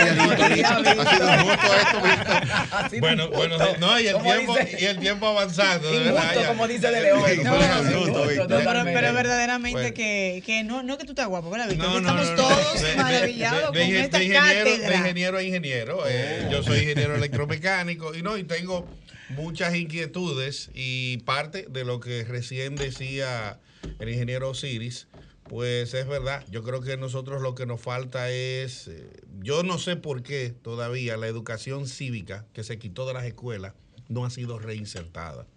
[1.05, 2.43] Ha sido injusto esto, Víctor.
[2.71, 3.73] Así Bueno, de bueno, injusto.
[3.74, 5.93] sí, no, y el, tiempo, dice- y el tiempo avanzando.
[5.93, 7.21] Injusto, como dice De León.
[7.25, 9.93] Pero, verdaderamente Bueno.
[9.93, 11.87] que, que no, no que tú estás guapo, ¿verdad, Víctor?
[11.89, 12.55] No, Que no, Estamos no, no.
[12.55, 16.03] todos De- maravillados de- de- con de esta ingeniero, de ingeniero a ingeniero.
[16.07, 18.87] eh, Yo soy ingeniero electromecánico y no, y tengo
[19.29, 23.59] muchas inquietudes y parte de lo que recién decía
[23.99, 25.07] el ingeniero Osiris,
[25.49, 26.43] pues es verdad.
[26.49, 29.09] Yo creo que nosotros lo que nos falta es, eh,
[29.41, 33.73] yo no sé por qué todavía la educación cívica que se quitó de las escuelas
[34.07, 35.47] no ha sido reinsertada.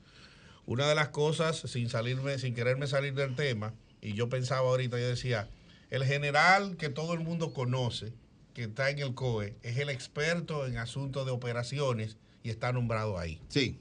[0.66, 4.98] Una de las cosas, sin salirme, sin quererme salir del tema, y yo pensaba ahorita,
[4.98, 5.48] yo decía,
[5.90, 8.12] el general que todo el mundo conoce,
[8.52, 13.18] que está en el COE, es el experto en asuntos de operaciones y está nombrado
[13.18, 13.40] ahí.
[13.48, 13.78] Sí.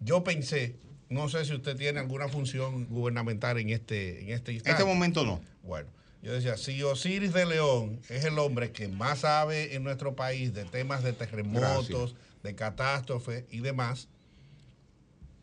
[0.00, 0.76] Yo pensé,
[1.10, 4.80] no sé si usted tiene alguna función gubernamental en este, en este En instante.
[4.82, 5.40] este momento no.
[5.62, 5.88] Bueno,
[6.22, 10.54] yo decía, si Osiris de León es el hombre que más sabe en nuestro país
[10.54, 12.14] de temas de terremotos, Gracias.
[12.42, 14.08] de catástrofes y demás,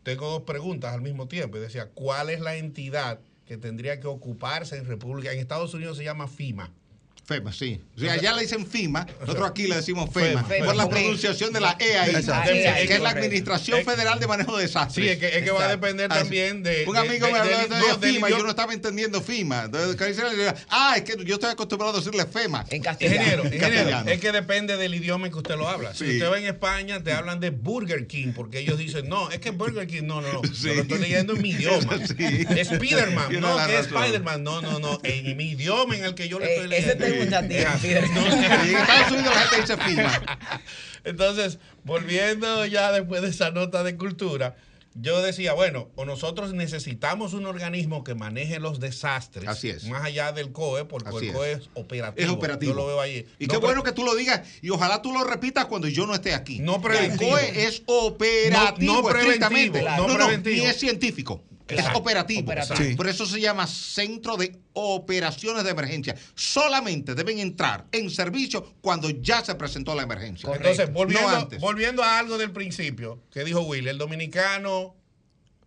[0.02, 1.58] tengo dos preguntas al mismo tiempo.
[1.58, 5.32] Y decía, ¿cuál es la entidad que tendría que ocuparse en República?
[5.32, 6.72] En Estados Unidos se llama FIMA.
[7.28, 7.78] FEMA, sí.
[7.94, 10.64] O sea, allá le dicen FIMA, nosotros aquí le decimos FEMA, FEMA.
[10.64, 12.50] por la pronunciación de la E ahí, Exacto.
[12.52, 13.10] que Es la.
[13.10, 15.04] Administración Federal de Manejo de Desastres.
[15.04, 16.84] Sí, es que, es que va a depender también de.
[16.86, 18.72] Un de- amigo de- me habló de, no, del FIMA y yo idioma- no estaba
[18.72, 19.64] entendiendo FIMA.
[19.64, 22.64] Entonces, que dice, le digo, ah, es que yo estoy acostumbrado a decirle FEMA.
[22.70, 24.10] En Ingeniero, En ingeniero, castellano.
[24.10, 25.92] es que depende del idioma en que usted lo habla.
[25.94, 26.12] Si Sí.
[26.12, 29.50] usted va en España, te hablan de Burger King, porque ellos dicen, no, es que
[29.50, 30.40] Burger King, no, no, no.
[30.44, 30.68] Sí.
[30.68, 31.98] Yo lo estoy leyendo en mi idioma.
[32.06, 32.64] Sí.
[32.64, 33.86] Spiderman, no, que es.
[33.86, 34.98] Spiderman, no, no, no.
[35.02, 37.17] En mi idioma en el que yo le Eh, estoy leyendo.
[37.22, 40.38] Estados Unidos la gente dice FIMA.
[41.04, 44.56] Entonces, volviendo ya después de esa nota de cultura,
[44.94, 49.46] yo decía, bueno, o nosotros necesitamos un organismo que maneje los desastres.
[49.48, 49.84] Así es.
[49.84, 51.32] Más allá del COE, porque Así el.
[51.32, 52.26] COE es operativo.
[52.26, 52.72] Es operativo.
[52.72, 53.26] Yo lo veo ahí.
[53.38, 56.06] Y No qué bueno que tú lo digas y ojalá tú lo repitas cuando yo
[56.06, 56.58] no esté aquí.
[56.58, 57.30] No el preventivo.
[57.30, 60.56] COE es operativo, No- no preventivo, no no, preventivo.
[60.64, 61.44] ni es científico.
[61.68, 61.90] Exacto.
[61.92, 62.40] Es operativo.
[62.42, 62.76] Operativo.
[62.78, 62.94] Sí.
[62.94, 66.14] Por eso se llama Centro de Operaciones de Emergencia.
[66.34, 70.48] Solamente deben entrar en servicio cuando ya se presentó la emergencia.
[70.54, 71.60] Entonces, volviendo, No antes.
[71.60, 74.94] volviendo a algo del principio que dijo Willy, el dominicano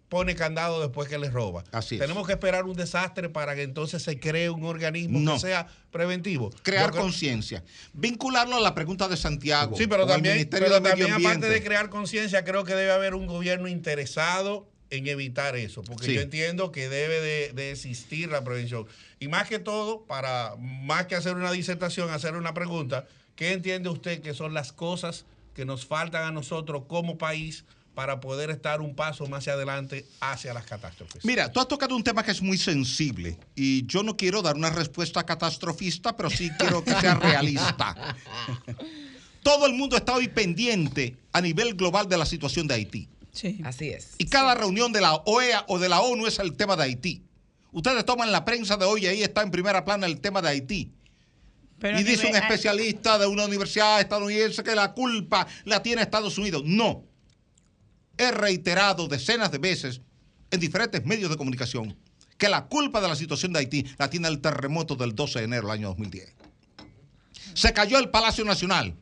[0.10, 1.64] pone candado después que le roba.
[1.72, 2.02] Así es.
[2.02, 5.36] Tenemos que esperar un desastre para que entonces se cree un organismo No.
[5.36, 6.50] que sea preventivo.
[6.64, 7.64] Crear creo- conciencia.
[7.94, 9.78] Vincularlo a la pregunta de Santiago.
[9.78, 13.26] Sí, pero también, Ministerio pero también aparte de crear conciencia, creo que debe haber un
[13.26, 16.14] gobierno interesado en evitar eso, porque Sí.
[16.14, 18.86] yo entiendo que debe de, de existir la prevención.
[19.20, 23.90] Y más que todo, para más que hacer una disertación, hacer una pregunta, ¿qué entiende
[23.90, 25.26] usted que son las cosas
[25.56, 27.64] que nos faltan a nosotros como país
[27.96, 31.24] para poder estar un paso más hacia adelante hacia las catástrofes?
[31.26, 34.56] Mira, tú has tocado un tema que es muy sensible y yo no quiero dar
[34.56, 38.16] una respuesta catastrofista, pero sí quiero que sea realista.
[39.44, 43.08] Todo el mundo está hoy pendiente a nivel global de la situación de Haití.
[43.32, 43.62] Sí.
[43.64, 44.12] Así es.
[44.18, 47.24] Y cada reunión de la OEA o de la ONU es el tema de Haití.
[47.72, 50.50] Ustedes toman la prensa de hoy y ahí está en primera plana el tema de
[50.50, 50.92] Haití.
[51.80, 56.02] Pero y dice un nivel- especialista de una universidad estadounidense que la culpa la tiene
[56.02, 56.64] Estados Unidos.
[56.66, 57.06] No.
[58.18, 60.02] He reiterado decenas de veces
[60.52, 61.98] en diferentes medios de comunicación
[62.38, 65.46] que la culpa de la situación de Haití la tiene el terremoto del 12 de
[65.46, 66.36] enero del año 2010.
[67.54, 68.96] Se cayó el Palacio Nacional,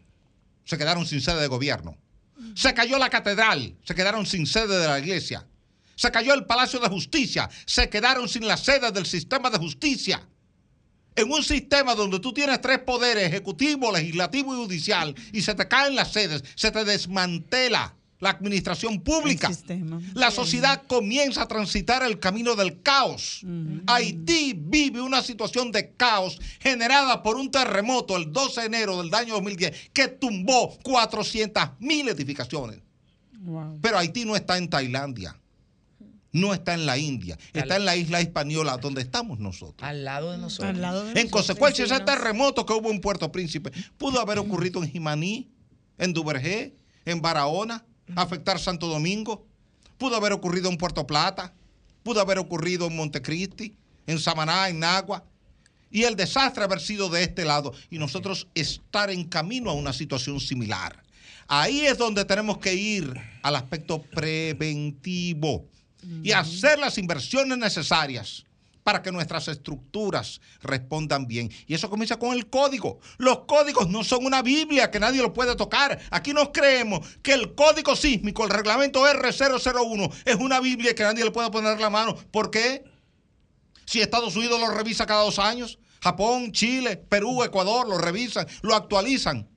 [0.65, 1.97] se quedaron sin sede de gobierno.
[2.55, 5.45] Se cayó la catedral, se quedaron sin sede de la iglesia.
[5.95, 10.25] Se cayó el Palacio de Justicia, se quedaron sin la sede del sistema de justicia.
[11.15, 15.67] En un sistema donde tú tienes tres poderes, ejecutivo, legislativo y judicial, y se te
[15.67, 19.47] caen las sedes, se te desmantela la administración pública.
[19.47, 20.01] El sistema.
[20.13, 23.41] La sociedad comienza a transitar el camino del caos.
[23.87, 29.13] Haití vive una situación de caos generada por un terremoto el 12 de enero del
[29.13, 32.79] año 2010 que tumbó 400 mil edificaciones.
[33.39, 33.79] Wow.
[33.81, 35.39] Pero Haití no está en Tailandia,
[36.33, 39.87] no está en la India, está en la isla española donde estamos nosotros.
[39.87, 40.69] Al lado de nosotros.
[40.75, 41.31] Al lado de En nosotros.
[41.31, 45.49] consecuencia, ese terremoto que hubo en Puerto Príncipe pudo haber ocurrido en Jimaní,
[45.97, 49.45] en Duvergé, en Barahona, afectar Santo Domingo,
[49.97, 51.53] pudo haber ocurrido en Puerto Plata,
[52.03, 53.75] pudo haber ocurrido en Montecristi,
[54.07, 55.23] en Samaná, en Nagua,
[55.91, 57.73] y el desastre haber sido de este lado.
[57.89, 61.01] Y nosotros estar en camino a una situación similar.
[61.47, 65.65] Ahí es donde tenemos que ir al aspecto preventivo
[66.23, 68.45] y hacer las inversiones necesarias
[68.89, 71.51] para que nuestras estructuras respondan bien.
[71.67, 72.99] Y eso comienza con el código.
[73.19, 75.99] Los códigos no son una Biblia que nadie lo puede tocar.
[76.09, 81.23] Aquí nos creemos que el código sísmico, el reglamento R001, es una Biblia que nadie
[81.23, 82.15] le puede poner la mano.
[82.31, 82.83] ¿Por qué?
[83.85, 88.73] Si Estados Unidos lo revisa cada dos años, Japón, Chile, Perú, Ecuador lo revisan, lo
[88.73, 89.47] actualizan.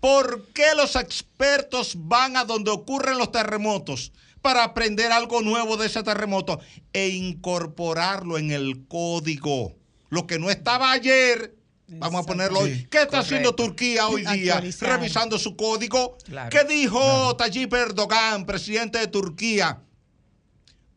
[0.00, 4.10] ¿Por qué los expertos van a donde ocurren los terremotos
[4.42, 6.60] para aprender algo nuevo de ese terremoto
[6.92, 9.74] e incorporarlo en el código?
[10.10, 12.86] Lo que no estaba ayer, vamos a ponerlo hoy.
[12.90, 14.60] ¿Qué está haciendo Turquía hoy día?
[14.80, 16.18] Revisando su código.
[16.24, 16.50] Claro.
[16.50, 19.80] ¿Qué dijo Tayyip Erdogan, presidente de Turquía,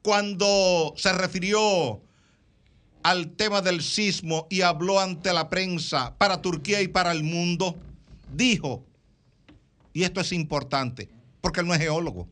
[0.01, 2.01] cuando se refirió
[3.03, 7.77] al tema del sismo y habló ante la prensa para Turquía y para el mundo,
[8.33, 8.83] dijo,
[9.93, 12.27] y esto es importante, porque él no es geólogo,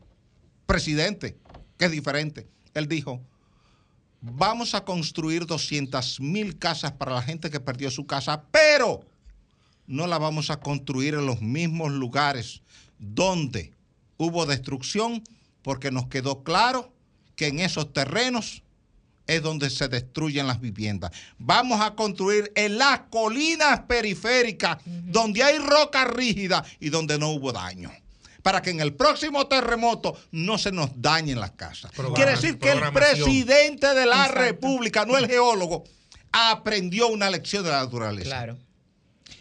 [0.66, 1.36] presidente,
[1.78, 3.20] que es diferente, él dijo,
[4.20, 9.04] vamos a construir 200 mil casas para la gente que perdió su casa, pero
[9.86, 12.62] no la vamos a construir en los mismos lugares
[12.98, 13.72] donde
[14.16, 15.22] hubo destrucción,
[15.62, 16.92] porque nos quedó claro
[17.36, 18.62] que en esos terrenos
[19.26, 21.10] es donde se destruyen las viviendas.
[21.38, 27.52] Vamos a construir en las colinas periféricas, donde hay roca rígida y donde no hubo
[27.52, 27.90] daño.
[28.44, 31.90] Para que en el próximo terremoto no se nos dañen las casas.
[32.14, 34.40] Quiere decir que el presidente de la Exacto.
[34.42, 35.84] República, no el geólogo,
[36.30, 38.28] aprendió una lección de la naturaleza.
[38.28, 38.58] Claro.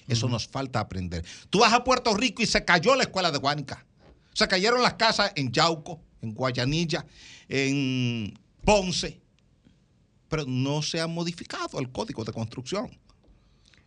[0.08, 1.26] Eso nos falta aprender.
[1.50, 3.86] Tú vas a Puerto Rico y se cayó la escuela de Guánica.
[4.34, 7.06] Se cayeron las casas en Yauco, en Guayanilla,
[7.50, 9.20] en Ponce.
[10.30, 12.98] Pero no se ha modificado el código de construcción.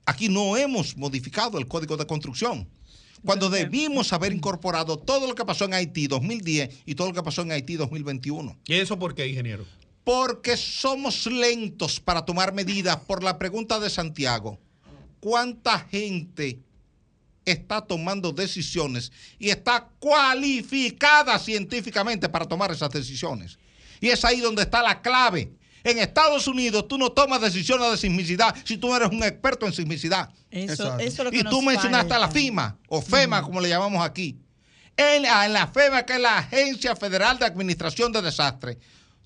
[0.04, 2.68] Aquí no hemos modificado el código de construcción.
[3.24, 7.22] Cuando debimos haber incorporado todo lo que pasó en Haití 2010 y todo lo que
[7.22, 8.58] pasó en Haití 2021.
[8.66, 9.64] ¿Y eso por qué, ingeniero?
[10.04, 14.58] Porque somos lentos para tomar medidas por la pregunta de Santiago.
[15.20, 16.60] ¿Cuánta gente
[17.44, 23.58] está tomando decisiones y está cualificada científicamente para tomar esas decisiones?
[24.00, 25.52] Y es ahí donde está la clave.
[25.86, 29.66] En Estados Unidos tú no tomas decisiones de sismicidad si tú no eres un experto
[29.66, 30.28] en sismicidad.
[30.50, 32.28] Eso, eso es lo que Y tú nos mencionaste a la.
[32.28, 34.36] FIMA, o FEMA, como le llamamos aquí.
[34.96, 38.78] En la, en la FEMA, que es la Agencia Federal de Administración de Desastres,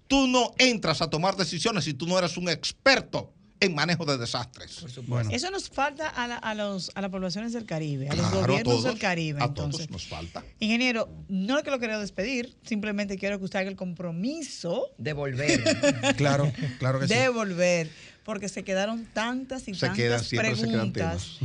[0.07, 4.17] tú no entras a tomar decisiones si tú no eres un experto en manejo de
[4.19, 4.85] desastres.
[5.07, 8.27] Bueno, Eso nos falta a, la- a los, a las poblaciones del Caribe, a los
[8.27, 9.41] a gobiernos todos, del Caribe.
[9.43, 9.87] a entonces.
[9.87, 10.43] todos nos falta.
[10.61, 15.13] Ingeniero, no es que lo quiero despedir, simplemente quiero que usted haga el compromiso De
[15.13, 15.63] volver.
[16.17, 17.15] claro, claro que sí.
[17.15, 17.91] de volver,
[18.25, 21.39] porque se quedaron tantas y Se tantas quedan, siempre se quedan preguntas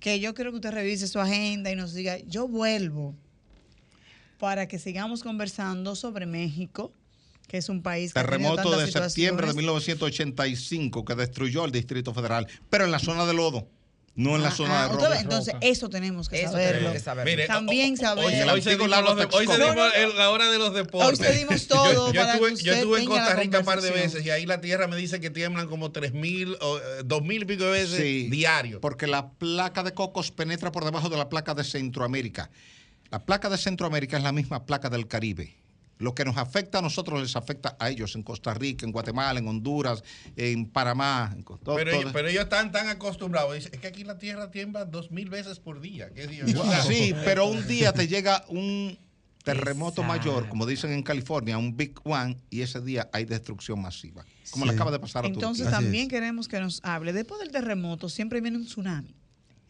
[0.00, 3.14] que yo quiero que usted revise su agenda y nos diga, yo vuelvo
[4.38, 6.92] para que sigamos conversando sobre México,
[7.50, 9.56] que es un país que Terremoto de septiembre de situaciones.
[9.56, 13.66] 1985 que destruyó el Distrito Federal, pero en la zona de lodo,
[14.14, 15.20] no en la Ah, zona ah, de roca.
[15.20, 16.72] entonces, eso tenemos que Eso saberlo.
[16.74, 17.30] tenemos que saberlo.
[17.30, 18.48] Mire, También Hoy, saber.
[18.50, 19.70] hoy se dimos, lago los de- hoy se Texcoco.
[19.72, 21.20] dimos el- la hora de los deportes.
[21.20, 23.64] Hoy se dimos todo Yo, yo para estuve, que yo estuve en Costa Rica un
[23.64, 26.82] par de veces y ahí la tierra me dice que tiemblan como 3.000 o eh,
[27.04, 28.80] 2.000 y pico de veces Sí, diario.
[28.80, 32.50] Porque la placa de cocos penetra por debajo de la placa de Centroamérica.
[33.10, 35.56] La placa de Centroamérica es la misma placa del Caribe.
[36.00, 39.38] Lo que nos afecta a nosotros les afecta a ellos en Costa Rica, en Guatemala,
[39.38, 40.02] en Honduras,
[40.34, 41.30] en Panamá.
[41.36, 43.54] en todo- Pero, todo- ellos, pero ellos están tan acostumbrados.
[43.54, 46.10] Dicen, es que aquí la tierra tiembla 2.000 veces por día.
[46.14, 46.44] ¿Qué día?
[46.88, 48.98] Sí, pero un día te llega un
[49.44, 50.28] terremoto Exacto.
[50.30, 54.24] mayor, como dicen en California, un Big One, y ese día hay destrucción masiva.
[54.50, 55.80] Como le acaba de pasar a Entonces Turquía.
[55.80, 57.12] También queremos que nos hable.
[57.12, 59.14] Después del terremoto siempre viene un tsunami.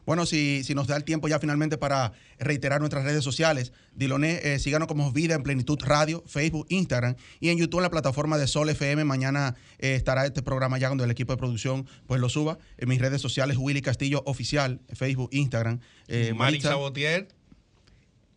[0.08, 4.40] Bueno, si, si nos da el tiempo ya finalmente para reiterar nuestras redes sociales, Diloné,
[4.42, 8.38] eh, síganos como Vida en Plenitud Radio, Facebook, Instagram y en YouTube en la plataforma
[8.38, 9.04] de Sol FM.
[9.04, 12.56] Mañana eh, estará este programa ya cuando el equipo de producción pues lo suba.
[12.78, 15.80] En mis redes sociales, Willy Castillo Oficial, Facebook, Instagram.
[16.06, 17.28] Eh, Marix Sabotier,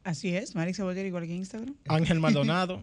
[0.03, 1.75] Así es, Marix Sabotier igual que Instagram.
[1.87, 2.81] Ángel Maldonado.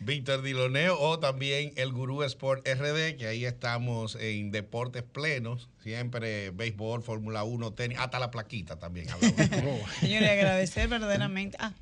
[0.00, 6.50] Víctor Diloneo o también el Gurú Sport RD, que ahí estamos en deportes plenos, siempre
[6.50, 9.06] béisbol, Fórmula 1, tenis, hasta la plaquita también.
[10.00, 11.56] Señores, agradecer verdaderamente.
[11.60, 11.72] Ah,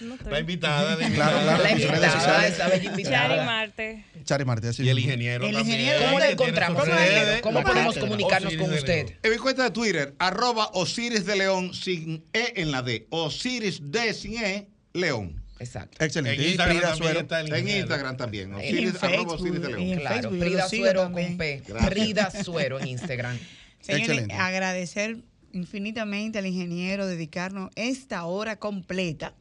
[0.00, 0.16] No.
[0.30, 1.42] La invitada, la Claro, invitada.
[1.42, 1.62] claro.
[1.62, 2.52] La invitada, sociales.
[2.54, 3.44] esa bella Chari invitada.
[3.46, 4.04] Marte.
[4.24, 5.78] Chari Martí, así Y el ingeniero El también.
[5.80, 6.82] ingeniero, ¿Cómo tiene encontramos?
[6.84, 7.40] ¿Cómo, redes.
[7.42, 9.14] ¿Cómo La podemos comunicarnos Osiris con de usted?
[9.22, 13.06] En mi cuenta de Twitter, arroba Osiris de León sin E en la D.
[13.10, 15.42] Osiris D sin E, León.
[15.58, 16.04] Exacto.
[16.04, 16.34] Excelente.
[16.42, 17.20] En Y Instagram también Suero.
[17.20, 17.68] está el En.
[17.68, 18.48] Instagram también.
[18.50, 19.98] En Osiris, arroba Osiris de León.
[20.00, 21.28] Claro, lo sigo Suero también.
[21.28, 21.62] con P.
[21.68, 22.44] Gracias.
[22.44, 23.38] Suero en Instagram.
[23.80, 24.34] Señores, Excelente.
[24.34, 25.16] agradecer
[25.52, 29.32] infinitamente al ingeniero dedicarnos esta hora completa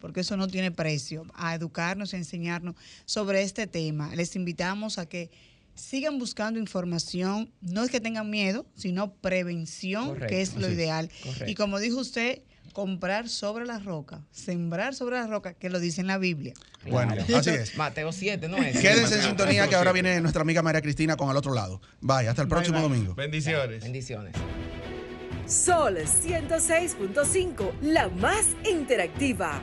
[0.00, 2.74] porque eso no tiene precio, a educarnos, a enseñarnos
[3.04, 4.14] sobre este tema.
[4.14, 5.30] Les invitamos a que
[5.74, 10.26] sigan buscando información, no es que tengan miedo, sino prevención, Correcto.
[10.28, 11.10] que es lo ideal.
[11.22, 11.50] Correcto.
[11.50, 12.42] Y como dijo usted,
[12.72, 16.54] comprar sobre la roca, sembrar sobre la roca, que lo dice en la Biblia.
[16.88, 17.76] Bueno, así es.
[17.76, 18.78] Mateo 7, ¿no es?
[18.78, 21.80] Quédense en sintonía que ahora viene nuestra amiga María Cristina con el otro lado.
[22.00, 23.14] Bye, hasta el próximo domingo.
[23.14, 23.82] Bendiciones.
[23.82, 24.34] Bendiciones.
[25.46, 29.62] Sol 106.5, la más interactiva.